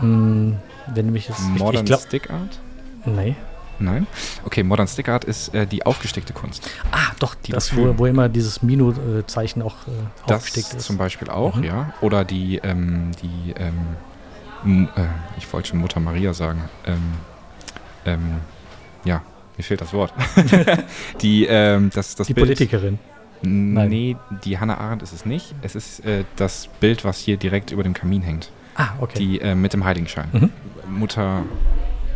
Hm, 0.01 0.57
wenn 0.95 1.07
du 1.07 1.13
mich 1.13 1.29
jetzt. 1.29 1.41
Ich, 1.41 1.61
Modern 1.63 1.85
ich 1.85 1.87
glaub, 1.87 2.01
Stick 2.01 2.29
Art? 2.31 2.59
nee. 3.07 3.35
Nein? 3.83 4.07
Okay, 4.45 4.63
Modern 4.63 4.87
Stick 4.89 5.09
Art 5.09 5.25
ist 5.25 5.55
äh, 5.55 5.67
die 5.67 5.85
aufgestickte 5.85 6.33
Kunst. 6.33 6.69
Ah, 6.93 7.13
doch, 7.19 7.35
Die 7.35 7.53
das, 7.53 7.77
wo, 7.77 7.99
wo 7.99 8.07
immer 8.07 8.29
dieses 8.29 8.63
Mino-Zeichen 8.63 9.63
auch 9.63 9.75
äh, 9.87 9.91
Das 10.27 10.37
aufgestickt 10.39 10.75
ist. 10.75 10.87
zum 10.87 10.97
Beispiel 10.99 11.29
auch, 11.31 11.57
Mhm. 11.57 11.65
ja. 11.65 11.93
Oder 12.01 12.25
die, 12.25 12.59
ähm, 12.63 13.11
die, 13.23 13.55
ähm, 13.57 14.89
äh, 14.97 15.03
ich 15.39 15.53
wollte 15.53 15.69
schon 15.71 15.79
Mutter 15.81 16.01
Maria 16.01 16.33
sagen. 16.35 16.63
Ähm, 16.87 17.03
ähm, 18.07 18.37
ja, 19.05 19.23
mir 19.57 19.63
fehlt 19.65 19.81
das 19.81 19.93
Wort. 19.93 20.13
die, 21.21 21.47
ähm, 21.47 21.91
das, 21.95 22.15
das 22.15 22.27
Die 22.27 22.35
Bild, 22.35 22.47
Politikerin. 22.47 22.99
Nein. 23.43 23.89
Nee, 23.89 24.17
die 24.45 24.59
Hannah 24.61 24.79
Arendt 24.79 25.03
ist 25.03 25.13
es 25.13 25.27
nicht. 25.27 25.55
Es 25.63 25.75
ist 25.75 26.05
äh, 26.07 26.25
das 26.37 26.69
Bild, 26.79 27.05
was 27.05 27.19
hier 27.19 27.37
direkt 27.37 27.73
über 27.73 27.83
dem 27.83 27.93
Kamin 27.93 28.23
hängt. 28.23 28.51
Ah, 28.77 28.91
okay. 29.01 29.19
Die 29.19 29.41
äh, 29.41 29.55
mit 29.57 29.73
dem 29.73 29.85
Heiligenschein. 29.85 30.29
Mhm. 30.33 30.51
Mutter. 30.89 31.43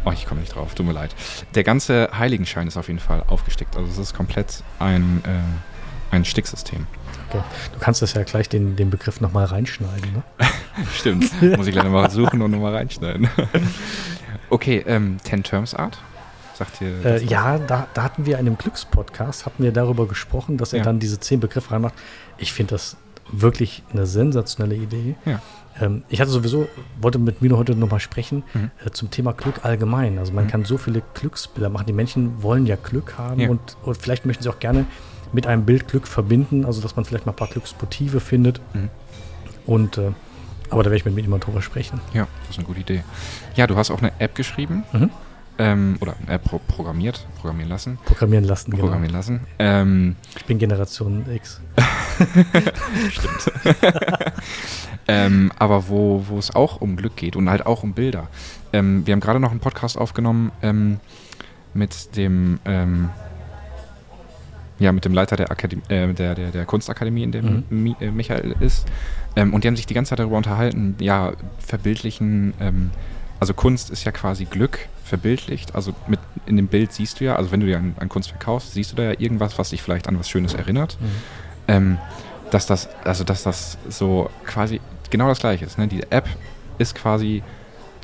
Oh, 0.08 0.12
ich 0.12 0.24
komme 0.24 0.40
nicht 0.40 0.54
drauf, 0.54 0.74
tut 0.74 0.86
mir 0.86 0.92
leid. 0.92 1.14
Der 1.56 1.64
ganze 1.64 2.08
Heiligenschein 2.16 2.68
ist 2.68 2.76
auf 2.76 2.86
jeden 2.86 3.00
Fall 3.00 3.24
aufgestickt. 3.26 3.76
Also 3.76 3.90
es 3.90 3.98
ist 3.98 4.14
komplett 4.14 4.62
ein, 4.78 5.20
äh, 5.26 6.14
ein 6.14 6.24
Sticksystem. 6.24 6.86
okay. 7.28 7.42
Du 7.72 7.80
kannst 7.80 8.02
das 8.02 8.14
ja 8.14 8.22
gleich 8.22 8.48
den, 8.48 8.76
den 8.76 8.88
Begriff 8.88 9.20
nochmal 9.20 9.46
reinschneiden. 9.46 10.12
Ne? 10.12 10.22
Stimmt. 10.94 11.30
Muss 11.56 11.66
ich 11.66 11.72
gleich 11.72 11.84
nochmal 11.84 12.08
suchen 12.10 12.40
und 12.40 12.52
nochmal 12.52 12.74
reinschneiden. 12.76 13.28
okay, 14.50 14.84
ähm, 14.86 15.16
Ten 15.24 15.42
Terms 15.42 15.74
Art. 15.74 15.98
Sagt 16.54 16.80
ihr 16.80 17.04
Äh, 17.04 17.24
ja, 17.24 17.58
da, 17.58 17.86
da 17.92 18.02
hatten 18.04 18.24
wir 18.26 18.34
in 18.38 18.46
einem 18.46 18.56
Glückspodcast, 18.58 19.44
hatten 19.44 19.62
wir 19.62 19.72
darüber 19.72 20.06
gesprochen, 20.06 20.56
dass 20.56 20.72
er 20.72 20.78
Ja. 20.78 20.84
dann 20.84 21.00
diese 21.00 21.18
zehn 21.20 21.40
Begriffe 21.40 21.72
reinmacht. 21.72 21.94
Ich 22.38 22.52
finde 22.52 22.74
das 22.76 22.96
wirklich 23.32 23.82
eine 23.92 24.06
sensationelle 24.06 24.76
Idee. 24.76 25.16
Ja. 25.26 25.40
Ähm, 25.80 26.04
ich 26.08 26.20
hatte 26.20 26.30
sowieso, 26.30 26.68
wollte 27.00 27.18
mit 27.18 27.42
Mino 27.42 27.56
heute 27.58 27.74
nochmal 27.74 28.00
sprechen 28.00 28.42
Mhm. 28.54 28.70
äh, 28.84 28.90
zum 28.90 29.10
Thema 29.10 29.32
Glück 29.32 29.64
allgemein. 29.64 30.18
Also 30.18 30.32
man 30.32 30.44
Mhm. 30.44 30.48
kann 30.48 30.64
so 30.64 30.78
viele 30.78 31.02
Glücksbilder 31.14 31.68
machen. 31.68 31.86
Die 31.86 31.92
Menschen 31.92 32.42
wollen 32.42 32.66
ja 32.66 32.76
Glück 32.76 33.18
haben 33.18 33.40
Ja. 33.40 33.48
und, 33.50 33.76
und 33.82 33.96
vielleicht 33.96 34.24
möchten 34.26 34.42
sie 34.42 34.48
auch 34.48 34.58
gerne 34.58 34.86
mit 35.32 35.46
einem 35.46 35.64
Bild 35.64 35.88
Glück 35.88 36.06
verbinden, 36.06 36.64
also 36.64 36.80
dass 36.80 36.96
man 36.96 37.04
vielleicht 37.04 37.26
mal 37.26 37.32
ein 37.32 37.36
paar 37.36 37.48
Glücksmotive 37.48 38.20
findet. 38.20 38.60
Mhm. 38.74 38.88
Und 39.66 39.98
äh, 39.98 40.12
aber 40.70 40.82
da 40.82 40.90
werde 40.90 40.96
ich 40.96 41.04
mit 41.04 41.14
jemandem 41.16 41.40
drüber 41.46 41.62
sprechen. 41.62 42.00
Ja, 42.14 42.26
das 42.42 42.50
ist 42.50 42.58
eine 42.58 42.66
gute 42.66 42.80
Idee. 42.80 43.04
Ja, 43.54 43.66
du 43.66 43.76
hast 43.76 43.90
auch 43.90 44.00
eine 44.00 44.12
App 44.18 44.34
geschrieben. 44.34 44.84
Mhm. 44.92 45.10
ähm, 45.58 45.96
oder 46.00 46.14
äh, 46.26 46.38
pro 46.38 46.58
programmiert, 46.58 47.26
programmieren 47.40 47.70
lassen. 47.70 47.98
Programmieren 48.04 48.44
lassen, 48.44 48.70
genau. 48.72 48.82
Programmieren 48.84 49.14
lassen. 49.14 49.40
Ähm, 49.58 50.16
ich 50.36 50.44
bin 50.44 50.58
Generation 50.58 51.24
X. 51.34 51.60
Stimmt. 53.10 53.52
ähm, 55.08 55.52
aber 55.58 55.88
wo, 55.88 56.24
wo 56.28 56.38
es 56.38 56.54
auch 56.54 56.80
um 56.80 56.96
Glück 56.96 57.16
geht 57.16 57.36
und 57.36 57.48
halt 57.48 57.66
auch 57.66 57.82
um 57.82 57.92
Bilder. 57.92 58.28
Ähm, 58.72 59.06
wir 59.06 59.12
haben 59.12 59.20
gerade 59.20 59.40
noch 59.40 59.50
einen 59.50 59.60
Podcast 59.60 59.96
aufgenommen 59.98 60.52
ähm, 60.62 60.98
mit 61.74 62.16
dem 62.16 62.58
ähm, 62.64 63.10
ja, 64.78 64.92
mit 64.92 65.04
dem 65.04 65.14
Leiter 65.14 65.36
der, 65.36 65.50
Akademie, 65.50 65.82
äh, 65.88 66.12
der, 66.12 66.34
der, 66.34 66.50
der 66.50 66.64
Kunstakademie, 66.66 67.22
in 67.22 67.32
der 67.32 67.42
mhm. 67.42 67.96
äh, 68.00 68.10
Michael 68.10 68.54
ist. 68.60 68.86
Ähm, 69.34 69.54
und 69.54 69.64
die 69.64 69.68
haben 69.68 69.76
sich 69.76 69.86
die 69.86 69.94
ganze 69.94 70.10
Zeit 70.10 70.18
darüber 70.18 70.36
unterhalten, 70.36 70.96
ja, 70.98 71.32
verbildlichen, 71.58 72.54
ähm, 72.60 72.90
also 73.40 73.54
Kunst 73.54 73.90
ist 73.90 74.04
ja 74.04 74.12
quasi 74.12 74.44
Glück 74.44 74.88
verbildlicht. 75.04 75.74
Also 75.74 75.94
mit 76.06 76.20
in 76.46 76.56
dem 76.56 76.68
Bild 76.68 76.92
siehst 76.92 77.20
du 77.20 77.24
ja, 77.24 77.36
also 77.36 77.52
wenn 77.52 77.60
du 77.60 77.66
dir 77.66 77.78
an, 77.78 77.94
an 77.98 78.08
Kunst 78.08 78.30
verkaufst, 78.30 78.72
siehst 78.72 78.92
du 78.92 78.96
da 78.96 79.04
ja 79.04 79.12
irgendwas, 79.18 79.58
was 79.58 79.70
dich 79.70 79.82
vielleicht 79.82 80.08
an 80.08 80.18
was 80.18 80.28
Schönes 80.28 80.54
erinnert. 80.54 80.98
Mhm. 81.68 81.98
Dass 82.50 82.66
das, 82.66 82.88
also 83.04 83.24
dass 83.24 83.42
das 83.42 83.76
so 83.88 84.30
quasi 84.44 84.80
genau 85.10 85.28
das 85.28 85.40
gleiche 85.40 85.64
ist. 85.64 85.78
Ne? 85.78 85.88
Die 85.88 86.02
App 86.10 86.28
ist 86.78 86.94
quasi 86.94 87.42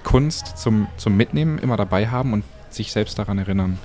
Kunst 0.04 0.58
zum, 0.58 0.88
zum 0.96 1.16
Mitnehmen, 1.16 1.58
immer 1.58 1.76
dabei 1.76 2.08
haben 2.08 2.32
und 2.32 2.44
sich 2.70 2.92
selbst 2.92 3.18
daran 3.18 3.38
erinnern, 3.38 3.78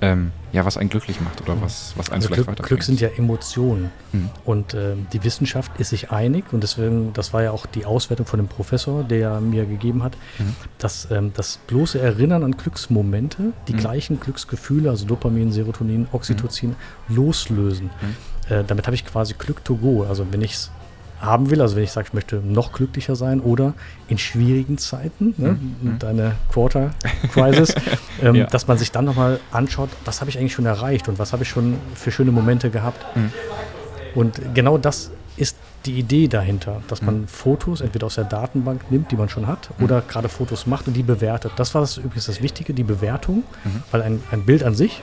ähm, 0.00 0.32
ja, 0.52 0.64
was 0.64 0.76
einen 0.76 0.90
glücklich 0.90 1.20
macht 1.20 1.40
oder 1.40 1.60
was, 1.60 1.94
was 1.96 2.10
einen 2.10 2.16
also 2.16 2.28
vielleicht 2.28 2.44
Glück, 2.44 2.66
Glück 2.66 2.82
sind 2.82 3.00
ja 3.00 3.08
Emotionen. 3.16 3.90
Mhm. 4.12 4.30
Und 4.44 4.74
ähm, 4.74 5.06
die 5.12 5.24
Wissenschaft 5.24 5.72
ist 5.78 5.90
sich 5.90 6.10
einig 6.10 6.44
und 6.52 6.62
deswegen, 6.62 7.12
das 7.12 7.32
war 7.32 7.42
ja 7.42 7.52
auch 7.52 7.66
die 7.66 7.86
Auswertung 7.86 8.26
von 8.26 8.38
dem 8.38 8.48
Professor, 8.48 9.02
der 9.02 9.40
mir 9.40 9.64
gegeben 9.64 10.02
hat, 10.02 10.16
mhm. 10.38 10.54
dass 10.78 11.10
ähm, 11.10 11.32
das 11.34 11.58
bloße 11.66 11.98
Erinnern 11.98 12.44
an 12.44 12.56
Glücksmomente 12.56 13.52
die 13.66 13.72
mhm. 13.72 13.78
gleichen 13.78 14.20
Glücksgefühle, 14.20 14.90
also 14.90 15.06
Dopamin, 15.06 15.52
Serotonin, 15.52 16.06
Oxytocin, 16.12 16.70
mhm. 17.08 17.16
loslösen. 17.16 17.86
Mhm. 17.86 18.52
Äh, 18.52 18.64
damit 18.64 18.86
habe 18.86 18.94
ich 18.94 19.06
quasi 19.06 19.34
Glück 19.38 19.64
to 19.64 19.76
go. 19.76 20.04
Also 20.04 20.26
wenn 20.30 20.42
ich 20.42 20.52
es 20.52 20.70
haben 21.20 21.50
will, 21.50 21.60
also 21.60 21.76
wenn 21.76 21.84
ich 21.84 21.92
sage, 21.92 22.08
ich 22.08 22.14
möchte 22.14 22.36
noch 22.36 22.72
glücklicher 22.72 23.16
sein 23.16 23.40
oder 23.40 23.74
in 24.08 24.18
schwierigen 24.18 24.78
Zeiten, 24.78 25.34
ne, 25.38 25.58
mhm. 25.80 25.98
deine 25.98 26.36
Quarter 26.52 26.90
Crisis, 27.32 27.74
ähm, 28.22 28.34
ja. 28.34 28.46
dass 28.46 28.66
man 28.66 28.78
sich 28.78 28.90
dann 28.90 29.04
nochmal 29.04 29.40
anschaut, 29.50 29.90
was 30.04 30.20
habe 30.20 30.30
ich 30.30 30.38
eigentlich 30.38 30.52
schon 30.52 30.66
erreicht 30.66 31.08
und 31.08 31.18
was 31.18 31.32
habe 31.32 31.42
ich 31.42 31.48
schon 31.48 31.76
für 31.94 32.10
schöne 32.10 32.32
Momente 32.32 32.70
gehabt. 32.70 33.04
Mhm. 33.16 33.32
Und 34.14 34.54
genau 34.54 34.78
das 34.78 35.10
ist 35.36 35.56
die 35.86 35.98
Idee 35.98 36.28
dahinter, 36.28 36.80
dass 36.88 37.02
man 37.02 37.22
mhm. 37.22 37.28
Fotos 37.28 37.80
entweder 37.80 38.06
aus 38.06 38.14
der 38.14 38.24
Datenbank 38.24 38.90
nimmt, 38.90 39.10
die 39.10 39.16
man 39.16 39.28
schon 39.28 39.46
hat, 39.46 39.70
mhm. 39.78 39.84
oder 39.84 40.00
gerade 40.02 40.28
Fotos 40.28 40.66
macht 40.66 40.86
und 40.86 40.94
die 40.94 41.02
bewertet. 41.02 41.52
Das 41.56 41.74
war 41.74 41.80
das 41.80 41.98
übrigens 41.98 42.26
das 42.26 42.42
Wichtige, 42.42 42.72
die 42.74 42.84
Bewertung, 42.84 43.42
mhm. 43.64 43.82
weil 43.90 44.02
ein, 44.02 44.22
ein 44.30 44.44
Bild 44.44 44.62
an 44.62 44.74
sich 44.74 45.02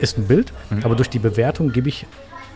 ist 0.00 0.18
ein 0.18 0.26
Bild, 0.26 0.52
mhm. 0.70 0.80
aber 0.84 0.94
durch 0.94 1.10
die 1.10 1.18
Bewertung 1.18 1.72
gebe 1.72 1.88
ich 1.88 2.06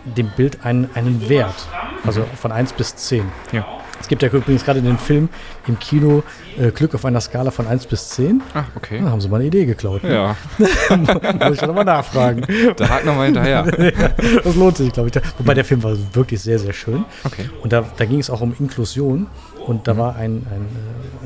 dem 0.04 0.30
Bild 0.36 0.64
einen, 0.64 0.88
einen 0.94 1.28
Wert. 1.28 1.66
Also 2.04 2.24
von 2.40 2.52
1 2.52 2.72
bis 2.74 2.96
10. 2.96 3.24
Ja. 3.52 3.66
Es 4.00 4.08
gibt 4.08 4.22
ja 4.22 4.28
übrigens 4.30 4.64
gerade 4.64 4.80
den 4.80 4.96
Film 4.96 5.28
im 5.66 5.78
Kino 5.78 6.22
äh, 6.58 6.70
Glück 6.70 6.94
auf 6.94 7.04
einer 7.04 7.20
Skala 7.20 7.50
von 7.50 7.66
1 7.66 7.86
bis 7.86 8.08
10. 8.10 8.42
Ach, 8.54 8.64
okay. 8.74 9.00
Da 9.04 9.10
haben 9.10 9.20
sie 9.20 9.28
mal 9.28 9.36
eine 9.36 9.46
Idee 9.46 9.66
geklaut. 9.66 10.02
Ne? 10.02 10.14
Ja. 10.14 10.36
Muss 11.46 11.56
ich 11.56 11.66
nochmal 11.66 11.84
nachfragen. 11.84 12.46
Da 12.76 12.88
hakt 12.88 13.04
nochmal 13.04 13.26
hinterher. 13.26 13.64
das 14.44 14.56
lohnt 14.56 14.78
sich, 14.78 14.90
glaube 14.92 15.10
ich. 15.10 15.22
Wobei 15.38 15.52
der 15.52 15.66
Film 15.66 15.82
war 15.82 15.94
wirklich 16.14 16.40
sehr, 16.40 16.58
sehr 16.58 16.72
schön. 16.72 17.04
Okay. 17.24 17.50
Und 17.62 17.74
da, 17.74 17.84
da 17.96 18.04
ging 18.06 18.20
es 18.20 18.30
auch 18.30 18.40
um 18.40 18.54
Inklusion. 18.58 19.26
Und 19.66 19.86
da 19.86 19.94
mhm. 19.94 19.98
war 19.98 20.16
ein, 20.16 20.46
ein, 20.50 20.66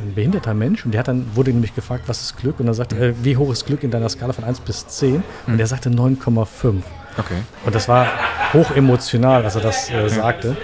äh, 0.01 0.03
ein, 0.03 0.15
behinderter 0.15 0.55
Mensch 0.55 0.85
und 0.85 0.93
der 0.93 0.99
hat 0.99 1.09
dann, 1.09 1.25
wurde 1.35 1.53
nämlich 1.53 1.75
gefragt, 1.75 2.05
was 2.09 2.21
ist 2.21 2.37
Glück? 2.37 2.59
Und 2.59 2.67
dann 2.67 2.75
sagte 2.75 2.97
er, 2.97 3.09
äh, 3.11 3.15
wie 3.23 3.37
hoch 3.37 3.53
ist 3.53 3.65
Glück 3.67 3.85
in 3.85 3.93
deiner 3.93 4.09
Skala 4.09 4.33
von 4.33 4.45
1 4.45 4.61
bis 4.61 4.87
10? 4.89 5.23
Und 5.47 5.55
mhm. 5.55 5.61
er 5.61 5.67
sagte 5.69 5.91
9,5. 5.91 6.83
Okay. 7.17 7.39
Und 7.65 7.75
das 7.75 7.89
war 7.89 8.07
hoch 8.53 8.71
emotional, 8.73 9.45
als 9.45 9.55
er 9.55 9.63
das 9.63 9.91
äh, 9.91 10.09
sagte. 10.09 10.57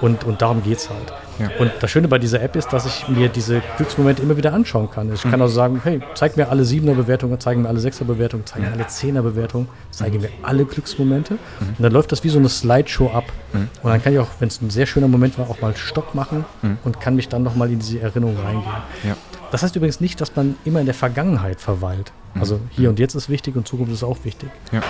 Und, 0.00 0.24
und 0.24 0.42
darum 0.42 0.62
geht 0.62 0.78
es 0.78 0.90
halt. 0.90 1.12
Ja. 1.38 1.48
Und 1.58 1.72
das 1.80 1.90
Schöne 1.90 2.08
bei 2.08 2.18
dieser 2.18 2.42
App 2.42 2.56
ist, 2.56 2.72
dass 2.72 2.86
ich 2.86 3.08
mir 3.08 3.28
diese 3.28 3.62
Glücksmomente 3.76 4.22
immer 4.22 4.36
wieder 4.36 4.52
anschauen 4.52 4.90
kann. 4.90 5.12
Ich 5.12 5.24
mhm. 5.24 5.30
kann 5.30 5.40
also 5.40 5.54
sagen, 5.54 5.80
hey, 5.82 6.00
zeig 6.14 6.36
mir 6.36 6.48
alle 6.48 6.62
7er 6.62 6.94
Bewertungen, 6.94 7.38
zeig 7.40 7.56
mir 7.56 7.68
alle 7.68 7.80
6er 7.80 8.04
Bewertungen, 8.04 8.44
zeig 8.44 8.60
mir 8.60 8.72
alle 8.72 8.84
10er 8.84 9.22
Bewertungen, 9.22 9.68
zeige 9.90 10.18
mir 10.18 10.28
alle 10.42 10.64
Glücksmomente. 10.64 11.34
Mhm. 11.34 11.68
Und 11.78 11.82
dann 11.82 11.92
läuft 11.92 12.12
das 12.12 12.24
wie 12.24 12.28
so 12.28 12.38
eine 12.38 12.48
Slideshow 12.48 13.10
ab. 13.12 13.24
Mhm. 13.52 13.68
Und 13.82 13.90
dann 13.90 14.02
kann 14.02 14.12
ich 14.12 14.18
auch, 14.18 14.28
wenn 14.40 14.48
es 14.48 14.60
ein 14.60 14.70
sehr 14.70 14.86
schöner 14.86 15.08
Moment 15.08 15.38
war, 15.38 15.48
auch 15.48 15.60
mal 15.60 15.74
Stopp 15.76 16.14
machen 16.14 16.44
mhm. 16.62 16.78
und 16.84 17.00
kann 17.00 17.16
mich 17.16 17.28
dann 17.28 17.42
nochmal 17.42 17.70
in 17.70 17.78
diese 17.78 18.00
Erinnerung 18.00 18.36
reingehen. 18.36 18.72
Ja. 19.04 19.16
Das 19.50 19.62
heißt 19.62 19.76
übrigens 19.76 20.00
nicht, 20.00 20.20
dass 20.20 20.34
man 20.34 20.56
immer 20.64 20.80
in 20.80 20.86
der 20.86 20.94
Vergangenheit 20.94 21.60
verweilt. 21.60 22.12
Mhm. 22.34 22.40
Also 22.40 22.60
hier 22.70 22.88
und 22.88 22.98
jetzt 22.98 23.14
ist 23.14 23.28
wichtig 23.28 23.56
und 23.56 23.66
Zukunft 23.66 23.92
ist 23.92 24.02
auch 24.02 24.18
wichtig. 24.24 24.50
Ja 24.72 24.82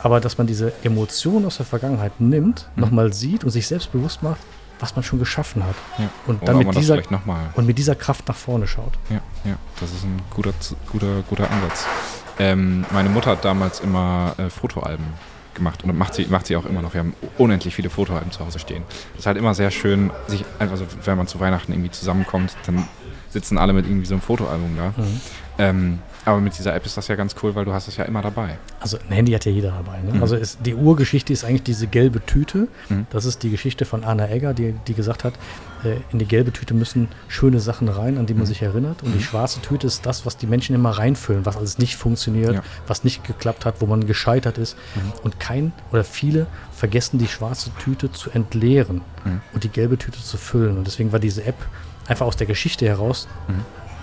aber 0.00 0.20
dass 0.20 0.38
man 0.38 0.46
diese 0.46 0.72
Emotionen 0.82 1.46
aus 1.46 1.56
der 1.56 1.66
Vergangenheit 1.66 2.20
nimmt, 2.20 2.68
mhm. 2.74 2.82
nochmal 2.82 3.12
sieht 3.12 3.44
und 3.44 3.50
sich 3.50 3.66
selbst 3.66 3.92
bewusst 3.92 4.22
macht, 4.22 4.40
was 4.80 4.94
man 4.94 5.02
schon 5.02 5.18
geschaffen 5.18 5.64
hat. 5.64 5.74
Ja. 5.98 6.08
Und 6.26 6.46
dann 6.46 6.58
mit 6.58 6.74
dieser, 6.76 6.98
und 7.54 7.66
mit 7.66 7.78
dieser 7.78 7.94
Kraft 7.94 8.28
nach 8.28 8.36
vorne 8.36 8.66
schaut. 8.66 8.92
Ja, 9.10 9.20
ja, 9.44 9.56
das 9.80 9.90
ist 9.90 10.04
ein 10.04 10.20
guter, 10.34 10.52
guter, 10.90 11.22
guter 11.28 11.50
Ansatz. 11.50 11.86
Ähm, 12.38 12.84
meine 12.92 13.08
Mutter 13.08 13.32
hat 13.32 13.44
damals 13.44 13.80
immer 13.80 14.34
äh, 14.38 14.48
Fotoalben 14.48 15.06
gemacht 15.54 15.82
und 15.82 15.96
macht 15.98 16.14
sie, 16.14 16.26
macht 16.26 16.46
sie 16.46 16.56
auch 16.56 16.64
immer 16.64 16.82
noch. 16.82 16.94
Wir 16.94 17.00
haben 17.00 17.14
unendlich 17.36 17.74
viele 17.74 17.90
Fotoalben 17.90 18.30
zu 18.30 18.44
Hause 18.44 18.60
stehen. 18.60 18.84
Das 19.12 19.20
ist 19.20 19.26
halt 19.26 19.36
immer 19.36 19.54
sehr 19.54 19.70
schön, 19.72 20.10
sich 20.28 20.44
also 20.60 20.86
wenn 21.04 21.18
man 21.18 21.26
zu 21.26 21.40
Weihnachten 21.40 21.72
irgendwie 21.72 21.90
zusammenkommt, 21.90 22.56
dann 22.66 22.86
sitzen 23.28 23.58
alle 23.58 23.72
mit 23.72 23.86
irgendwie 23.86 24.06
so 24.06 24.14
einem 24.14 24.22
Fotoalbum 24.22 24.76
da. 24.76 24.94
Mhm. 24.96 25.20
Ähm, 25.58 25.98
aber 26.28 26.40
mit 26.40 26.58
dieser 26.58 26.74
App 26.74 26.84
ist 26.84 26.96
das 26.96 27.08
ja 27.08 27.16
ganz 27.16 27.34
cool, 27.42 27.54
weil 27.54 27.64
du 27.64 27.72
hast 27.72 27.88
es 27.88 27.96
ja 27.96 28.04
immer 28.04 28.20
dabei. 28.20 28.58
Also 28.80 28.98
ein 29.08 29.14
Handy 29.14 29.32
hat 29.32 29.46
ja 29.46 29.52
jeder 29.52 29.70
dabei. 29.70 29.98
Ne? 30.02 30.14
Mhm. 30.14 30.22
Also 30.22 30.36
ist, 30.36 30.58
die 30.64 30.74
Urgeschichte 30.74 31.32
ist 31.32 31.42
eigentlich 31.42 31.62
diese 31.62 31.86
gelbe 31.86 32.24
Tüte. 32.24 32.68
Mhm. 32.90 33.06
Das 33.10 33.24
ist 33.24 33.42
die 33.42 33.50
Geschichte 33.50 33.86
von 33.86 34.04
Anna 34.04 34.28
Egger, 34.28 34.52
die, 34.52 34.74
die 34.86 34.92
gesagt 34.92 35.24
hat, 35.24 35.34
äh, 35.84 35.96
in 36.12 36.18
die 36.18 36.26
gelbe 36.26 36.52
Tüte 36.52 36.74
müssen 36.74 37.08
schöne 37.28 37.60
Sachen 37.60 37.88
rein, 37.88 38.18
an 38.18 38.26
die 38.26 38.34
man 38.34 38.42
mhm. 38.42 38.46
sich 38.46 38.60
erinnert. 38.60 39.02
Und 39.02 39.12
die 39.12 39.18
mhm. 39.18 39.22
schwarze 39.22 39.60
Tüte 39.62 39.86
ist 39.86 40.04
das, 40.04 40.26
was 40.26 40.36
die 40.36 40.46
Menschen 40.46 40.74
immer 40.74 40.90
reinfüllen, 40.90 41.46
was 41.46 41.56
alles 41.56 41.78
nicht 41.78 41.96
funktioniert, 41.96 42.54
ja. 42.56 42.62
was 42.86 43.04
nicht 43.04 43.24
geklappt 43.24 43.64
hat, 43.64 43.80
wo 43.80 43.86
man 43.86 44.06
gescheitert 44.06 44.58
ist. 44.58 44.76
Mhm. 44.94 45.12
Und 45.22 45.40
kein 45.40 45.72
oder 45.92 46.04
viele 46.04 46.46
vergessen 46.74 47.18
die 47.18 47.28
schwarze 47.28 47.70
Tüte 47.82 48.12
zu 48.12 48.30
entleeren 48.30 49.00
mhm. 49.24 49.40
und 49.54 49.64
die 49.64 49.70
gelbe 49.70 49.96
Tüte 49.96 50.22
zu 50.22 50.36
füllen. 50.36 50.76
Und 50.76 50.86
deswegen 50.86 51.10
war 51.10 51.20
diese 51.20 51.44
App 51.44 51.56
einfach 52.06 52.26
aus 52.26 52.36
der 52.36 52.46
Geschichte 52.46 52.86
heraus 52.86 53.28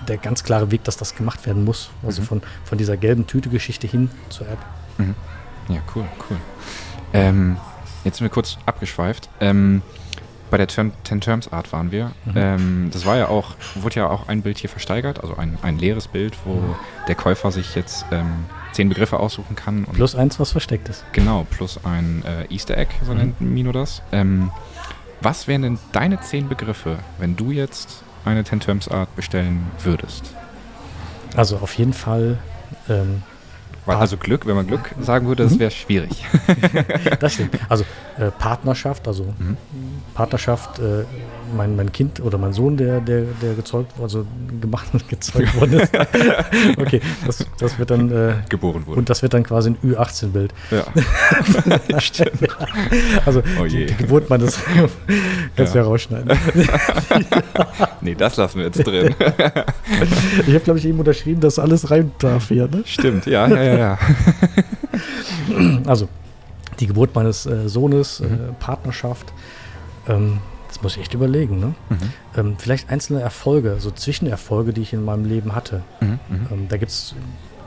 der 0.09 0.17
ganz 0.17 0.43
klare 0.43 0.71
Weg, 0.71 0.83
dass 0.83 0.97
das 0.97 1.15
gemacht 1.15 1.45
werden 1.45 1.63
muss. 1.63 1.89
Also 2.05 2.21
mhm. 2.21 2.25
von, 2.25 2.41
von 2.63 2.77
dieser 2.77 2.97
gelben 2.97 3.27
Tüte-Geschichte 3.27 3.87
hin 3.87 4.09
zur 4.29 4.47
App. 4.47 4.59
Mhm. 4.97 5.15
Ja, 5.69 5.81
cool, 5.95 6.05
cool. 6.29 6.37
Ähm, 7.13 7.57
jetzt 8.03 8.17
sind 8.17 8.25
wir 8.25 8.29
kurz 8.31 8.57
abgeschweift. 8.65 9.29
Ähm, 9.39 9.81
bei 10.51 10.57
der 10.57 10.67
Ten, 10.67 10.93
Ten 11.03 11.21
Terms 11.21 11.51
Art 11.51 11.73
waren 11.73 11.91
wir. 11.91 12.11
Mhm. 12.25 12.33
Ähm, 12.35 12.89
das 12.93 13.05
war 13.05 13.17
ja 13.17 13.27
auch, 13.27 13.55
wurde 13.75 13.95
ja 13.95 14.09
auch 14.09 14.27
ein 14.27 14.41
Bild 14.41 14.57
hier 14.57 14.69
versteigert, 14.69 15.21
also 15.21 15.35
ein, 15.35 15.57
ein 15.63 15.77
leeres 15.77 16.07
Bild, 16.07 16.37
wo 16.45 16.53
mhm. 16.53 16.75
der 17.07 17.15
Käufer 17.15 17.51
sich 17.51 17.75
jetzt 17.75 18.05
ähm, 18.11 18.45
zehn 18.71 18.89
Begriffe 18.89 19.19
aussuchen 19.19 19.55
kann. 19.55 19.85
plus 19.85 20.15
eins, 20.15 20.39
was 20.39 20.51
versteckt 20.51 20.87
ist. 20.89 21.03
Genau, 21.13 21.45
plus 21.49 21.79
ein 21.83 22.23
äh, 22.25 22.53
Easter 22.53 22.77
Egg, 22.77 22.93
so 23.03 23.11
mhm. 23.11 23.17
nennt 23.17 23.41
Mino 23.41 23.71
das. 23.71 24.01
Ähm, 24.11 24.51
was 25.21 25.47
wären 25.47 25.63
denn 25.63 25.79
deine 25.91 26.21
zehn 26.21 26.47
Begriffe, 26.47 26.99
wenn 27.17 27.35
du 27.35 27.51
jetzt 27.51 28.03
eine 28.25 28.43
Ten 28.43 28.59
Terms 28.59 28.87
Art 28.87 29.15
bestellen 29.15 29.65
würdest? 29.83 30.33
Also 31.35 31.57
auf 31.57 31.73
jeden 31.77 31.93
Fall. 31.93 32.37
Ähm, 32.89 33.23
also 33.85 34.17
Glück, 34.17 34.45
wenn 34.47 34.55
man 34.55 34.67
Glück 34.67 34.95
sagen 34.99 35.27
würde, 35.27 35.43
das 35.43 35.53
mhm. 35.53 35.59
wäre 35.59 35.71
schwierig. 35.71 36.25
das 37.19 37.33
stimmt. 37.33 37.59
Also 37.69 37.85
äh, 38.17 38.31
Partnerschaft, 38.31 39.07
also 39.07 39.25
mhm. 39.37 39.57
Partnerschaft, 40.13 40.79
äh, 40.79 41.03
mein, 41.55 41.75
mein 41.75 41.91
Kind 41.91 42.21
oder 42.21 42.37
mein 42.37 42.53
Sohn, 42.53 42.77
der, 42.77 43.01
der, 43.01 43.23
der 43.41 43.53
gezeugt, 43.55 43.91
also 44.01 44.25
gemacht 44.61 44.87
und 44.93 45.07
gezeugt 45.09 45.53
worden 45.59 45.81
ist. 45.81 45.91
okay, 46.77 47.01
das, 47.25 47.45
das 47.57 47.77
wird 47.77 47.91
dann 47.91 48.11
äh, 48.11 48.35
geboren 48.49 48.85
wurde. 48.85 48.99
Und 48.99 49.09
das 49.09 49.21
wird 49.21 49.33
dann 49.33 49.43
quasi 49.43 49.71
ein 49.71 49.77
Ü18-Bild. 49.83 50.53
Ja. 50.71 51.99
Stimmt. 51.99 52.47
Also 53.25 53.41
oh 53.59 53.65
die, 53.65 53.85
die, 53.85 53.95
Geburt 53.95 54.29
meines 54.29 54.59
kannst 55.55 55.73
du 55.73 55.79
ja 55.79 55.83
rausschneiden. 55.83 56.37
nee, 58.01 58.15
das 58.15 58.37
lassen 58.37 58.59
wir 58.59 58.65
jetzt 58.67 58.77
drin. 58.77 59.13
ich 60.47 60.53
habe, 60.53 60.59
glaube 60.61 60.79
ich, 60.79 60.85
eben 60.85 60.99
unterschrieben, 60.99 61.41
dass 61.41 61.59
alles 61.59 61.91
rein 61.91 62.11
darf 62.19 62.47
hier. 62.47 62.67
Ne? 62.67 62.83
Stimmt, 62.85 63.25
ja, 63.25 63.47
ja, 63.47 63.63
ja, 63.63 63.77
ja. 63.77 63.97
also 65.85 66.07
die 66.79 66.87
Geburt 66.87 67.15
meines 67.15 67.45
äh, 67.45 67.67
Sohnes, 67.67 68.19
mhm. 68.19 68.25
äh, 68.25 68.37
Partnerschaft. 68.59 69.33
Ähm, 70.07 70.39
das 70.67 70.81
muss 70.81 70.95
ich 70.95 71.03
echt 71.03 71.13
überlegen. 71.13 71.59
Ne? 71.59 71.73
Mhm. 71.89 71.97
Ähm, 72.35 72.55
vielleicht 72.57 72.89
einzelne 72.89 73.21
Erfolge, 73.21 73.77
so 73.79 73.91
Zwischenerfolge, 73.91 74.73
die 74.73 74.81
ich 74.81 74.93
in 74.93 75.05
meinem 75.05 75.25
Leben 75.25 75.55
hatte. 75.55 75.83
Mhm. 76.01 76.19
mhm. 76.29 76.47
Ähm, 76.51 76.67
da 76.69 76.77
gibt 76.77 76.91
es 76.91 77.15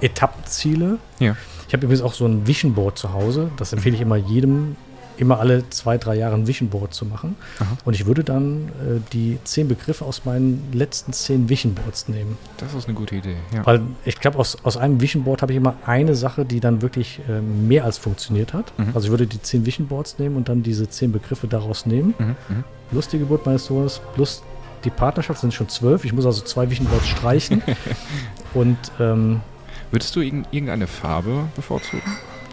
Etappenziele. 0.01 0.99
Ja. 1.19 1.37
Ich 1.67 1.75
habe 1.75 1.85
übrigens 1.85 2.03
auch 2.03 2.15
so 2.15 2.27
ein 2.27 2.47
Vision 2.47 2.75
Board 2.75 2.99
zu 2.99 3.13
Hause. 3.13 3.51
Das 3.57 3.73
empfehle 3.73 3.95
ich 3.95 4.01
immer 4.01 4.17
jedem, 4.17 4.77
immer 5.19 5.39
alle 5.41 5.69
zwei, 5.71 5.99
drei 5.99 6.17
Jahre 6.17 6.35
ein 6.35 6.47
Vision 6.47 6.69
Board 6.69 6.95
zu 6.95 7.05
machen. 7.07 7.37
Aha. 7.59 7.67
Und 7.85 7.95
ich 7.95 8.07
würde 8.07 8.25
dann 8.25 8.69
äh, 8.69 9.01
die 9.13 9.39
zehn 9.45 9.69
Begriffe 9.69 10.05
aus 10.05 10.25
meinen 10.25 10.69
letzten 10.73 11.13
zehn 11.13 11.49
Vision 11.49 11.75
Boards 11.75 12.09
nehmen. 12.09 12.37
Das 12.59 12.75
ist 12.75 12.87
eine 12.87 12.95
gute 12.95 13.17
Idee. 13.17 13.37
Ja. 13.55 13.65
Weil 13.67 13.81
ich 14.05 14.19
glaube, 14.21 14.39
aus, 14.39 14.57
aus 14.65 14.77
einem 14.77 15.01
Vision 15.01 15.25
Board 15.25 15.43
habe 15.43 15.53
ich 15.53 15.57
immer 15.57 15.75
eine 15.87 16.15
Sache, 16.15 16.45
die 16.45 16.61
dann 16.61 16.83
wirklich 16.83 17.21
äh, 17.29 17.41
mehr 17.41 17.85
als 17.85 17.99
funktioniert 17.99 18.53
hat. 18.53 18.73
Mhm. 18.79 18.89
Also 18.95 19.07
ich 19.07 19.11
würde 19.11 19.27
die 19.27 19.41
zehn 19.43 19.67
Vision 19.67 19.87
Boards 19.89 20.19
nehmen 20.19 20.37
und 20.37 20.49
dann 20.49 20.63
diese 20.63 20.89
zehn 20.89 21.13
Begriffe 21.13 21.47
daraus 21.49 21.87
nehmen. 21.87 22.15
Mhm, 22.19 22.27
mhm. 22.49 22.65
Plus 22.91 23.09
die 23.09 23.19
Geburt 23.19 23.45
meines 23.47 23.67
Sohnes, 23.67 24.01
plus 24.15 24.43
die 24.85 24.91
Partnerschaft 24.91 25.41
sind 25.41 25.53
schon 25.53 25.69
zwölf. 25.69 26.05
Ich 26.05 26.13
muss 26.13 26.25
also 26.25 26.43
zwei 26.43 26.71
Vision 26.71 26.87
Boards 26.87 27.09
streichen. 27.09 27.63
und 28.55 28.79
ähm, 29.01 29.41
Würdest 29.91 30.15
du 30.15 30.21
irgend- 30.21 30.47
irgendeine 30.53 30.87
Farbe 30.87 31.45
bevorzugen? 31.57 32.03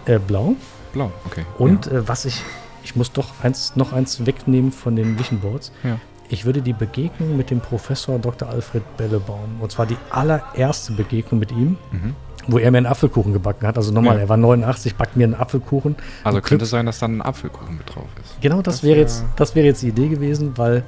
äh, 0.06 0.20
blau. 0.20 0.56
Blau, 0.96 1.12
okay. 1.26 1.46
Und 1.60 1.86
äh, 1.88 2.08
was 2.08 2.26
ich, 2.26 2.42
ich 2.84 2.96
muss 2.96 3.12
doch 3.12 3.28
eins, 3.44 3.76
noch 3.76 3.94
eins 3.94 4.26
wegnehmen 4.26 4.72
von 4.72 4.96
den 4.96 5.20
Vision 5.20 5.40
Boards. 5.42 5.72
Ja. 5.84 6.00
Ich 6.30 6.46
würde 6.46 6.62
die 6.64 6.74
Begegnung 6.74 7.38
mit 7.38 7.52
dem 7.52 7.60
Professor 7.60 8.18
Dr. 8.18 8.50
Alfred 8.50 8.82
Bellebaum, 8.98 9.58
und 9.62 9.72
zwar 9.72 9.86
die 9.86 9.98
allererste 10.10 10.94
Begegnung 10.94 11.40
mit 11.40 11.52
ihm, 11.52 11.78
ja. 11.92 12.00
Mhm. 12.00 12.16
wo 12.48 12.58
er 12.60 12.72
mir 12.72 12.78
einen 12.80 12.88
Apfelkuchen 12.88 13.34
gebacken 13.34 13.68
hat. 13.68 13.78
Also 13.78 13.92
nochmal, 13.92 14.16
Ja. 14.16 14.22
er 14.22 14.30
war 14.30 14.38
89, 14.38 14.96
backt 14.96 15.16
mir 15.18 15.26
einen 15.26 15.36
Apfelkuchen. 15.36 15.96
Also 16.24 16.42
könnte 16.42 16.64
es 16.66 16.72
sein, 16.72 16.86
dass 16.86 16.98
dann 17.00 17.18
ein 17.18 17.22
Apfelkuchen 17.22 17.78
mit 17.78 17.94
drauf 17.94 18.08
ist. 18.24 18.40
Genau, 18.42 18.62
das, 18.64 18.76
Das 18.78 18.84
wäre 18.84 18.96
wär- 18.96 19.02
jetzt, 19.02 19.26
das 19.36 19.54
wäre 19.56 19.68
jetzt 19.68 19.82
die 19.84 19.90
Idee 19.90 20.08
gewesen, 20.08 20.54
weil 20.56 20.84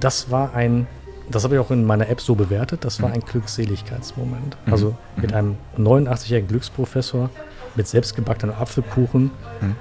das 0.00 0.30
war 0.30 0.52
ein, 0.54 0.86
das 1.30 1.44
habe 1.44 1.54
ich 1.54 1.60
auch 1.60 1.70
in 1.70 1.84
meiner 1.86 2.08
App 2.08 2.20
so 2.20 2.34
bewertet, 2.34 2.84
das 2.84 3.00
war 3.02 3.08
Mhm. 3.10 3.14
ein 3.16 3.20
Glückseligkeitsmoment. 3.20 4.56
Mhm. 4.66 4.72
Also 4.72 4.94
mit 5.16 5.30
Mhm. 5.30 5.36
einem 5.36 5.56
89-jährigen 5.76 6.48
Glücksprofessor 6.48 7.30
mit 7.78 7.88
selbstgebackenen 7.88 8.54
Apfelkuchen 8.54 9.30
Mhm. 9.62 9.76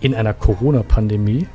in 0.00 0.14
einer 0.16 0.34
Corona-Pandemie 0.34 1.46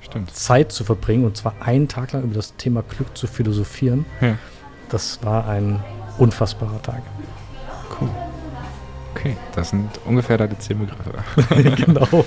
Stimmt. 0.00 0.34
Zeit 0.34 0.72
zu 0.72 0.84
verbringen 0.84 1.24
und 1.26 1.36
zwar 1.36 1.54
einen 1.60 1.88
Tag 1.88 2.12
lang 2.12 2.22
über 2.22 2.34
das 2.34 2.56
Thema 2.56 2.82
Glück 2.82 3.14
zu 3.16 3.26
philosophieren, 3.26 4.06
Ja. 4.22 4.36
das 4.88 5.22
war 5.22 5.46
ein 5.48 5.80
unfassbarer 6.16 6.80
Tag. 6.80 7.02
Cool. 8.00 8.08
Okay, 9.14 9.36
das 9.54 9.70
sind 9.70 9.88
ungefähr 10.06 10.38
deine 10.38 10.56
zehn 10.58 10.78
Begriffe. 10.78 11.74
genau. 11.84 12.24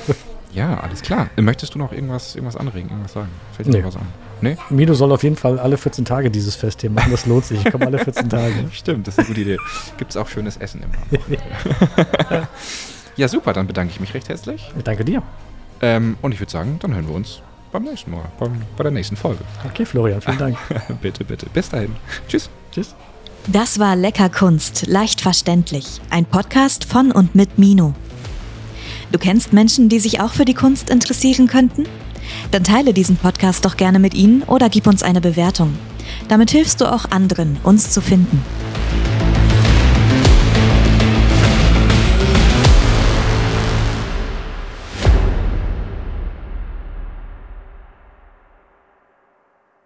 ja, 0.52 0.80
alles 0.82 1.02
klar. 1.02 1.30
Möchtest 1.38 1.74
du 1.74 1.80
noch 1.80 1.92
irgendwas, 1.94 2.36
irgendwas 2.36 2.58
anregen, 2.58 2.90
irgendwas 2.90 3.14
sagen? 3.14 3.30
Fällt 3.54 3.68
dir 3.70 3.80
Nee. 3.80 3.84
was 3.86 3.96
an? 3.96 4.02
Nee? 4.42 4.58
Mino 4.70 4.94
soll 4.94 5.12
auf 5.12 5.24
jeden 5.24 5.36
Fall 5.36 5.60
alle 5.60 5.78
14 5.78 6.04
Tage 6.04 6.32
dieses 6.32 6.56
Fest 6.56 6.82
hier 6.82 6.90
machen, 6.90 7.12
das 7.12 7.26
lohnt 7.26 7.46
sich. 7.46 7.64
Ich 7.64 7.72
komme 7.72 7.86
alle 7.86 8.00
14 8.00 8.30
Tage. 8.30 8.54
Stimmt, 8.72 9.08
das 9.08 9.16
ist 9.16 9.20
eine 9.20 9.28
gute 9.28 9.42
Idee. 9.42 9.58
Gibt 9.98 10.12
es 10.12 10.18
auch 10.18 10.28
schönes 10.28 10.58
Essen 10.58 10.82
im 10.84 10.92
Rahmen. 10.92 11.38
ja, 13.16 13.28
super, 13.28 13.54
dann 13.54 13.68
bedanke 13.68 13.94
ich 13.94 14.00
mich 14.00 14.14
recht 14.14 14.30
herzlich. 14.30 14.72
Ich 14.76 14.84
danke 14.84 15.06
dir. 15.06 15.22
Ähm, 15.82 16.18
und 16.22 16.34
ich 16.34 16.40
würde 16.40 16.52
sagen, 16.52 16.78
dann 16.82 16.94
hören 16.94 17.08
wir 17.08 17.16
uns 17.16 17.42
beim 17.72 17.84
nächsten 17.84 18.12
Mal, 18.12 18.26
beim, 18.40 18.62
bei 18.76 18.84
der 18.84 18.92
nächsten 18.92 19.16
Folge. 19.16 19.44
Okay, 19.66 19.86
Florian, 19.86 20.22
vielen 20.22 20.38
Dank. 20.38 20.58
bitte, 21.02 21.24
bitte. 21.24 21.46
Bis 21.54 21.70
dahin. 21.70 21.96
Tschüss. 22.28 22.50
Tschüss. 22.72 22.96
Das 23.48 23.80
war 23.80 23.96
Lecker 23.96 24.30
Kunst, 24.30 24.86
leicht 24.88 25.22
verständlich. 25.22 26.00
Ein 26.10 26.26
Podcast 26.26 26.86
von 26.86 27.12
und 27.12 27.34
mit 27.34 27.58
Mino. 27.58 27.94
Du 29.12 29.18
kennst 29.18 29.52
Menschen, 29.52 29.90
die 29.90 30.00
sich 30.00 30.22
auch 30.22 30.32
für 30.34 30.46
die 30.46 30.54
Kunst 30.54 30.90
interessieren 30.90 31.48
könnten? 31.48 31.86
Dann 32.52 32.64
teile 32.64 32.94
diesen 32.94 33.18
Podcast 33.18 33.66
doch 33.66 33.78
gerne 33.78 34.00
mit 34.00 34.14
ihnen 34.14 34.44
oder 34.44 34.70
gib 34.70 34.88
uns 34.88 35.04
eine 35.04 35.22
Bewertung. 35.22 35.78
Damit 36.28 36.52
hilfst 36.52 36.82
du 36.82 36.92
auch 36.92 37.06
anderen, 37.12 37.58
uns 37.64 37.92
zu 37.92 38.02
finden. 38.02 38.42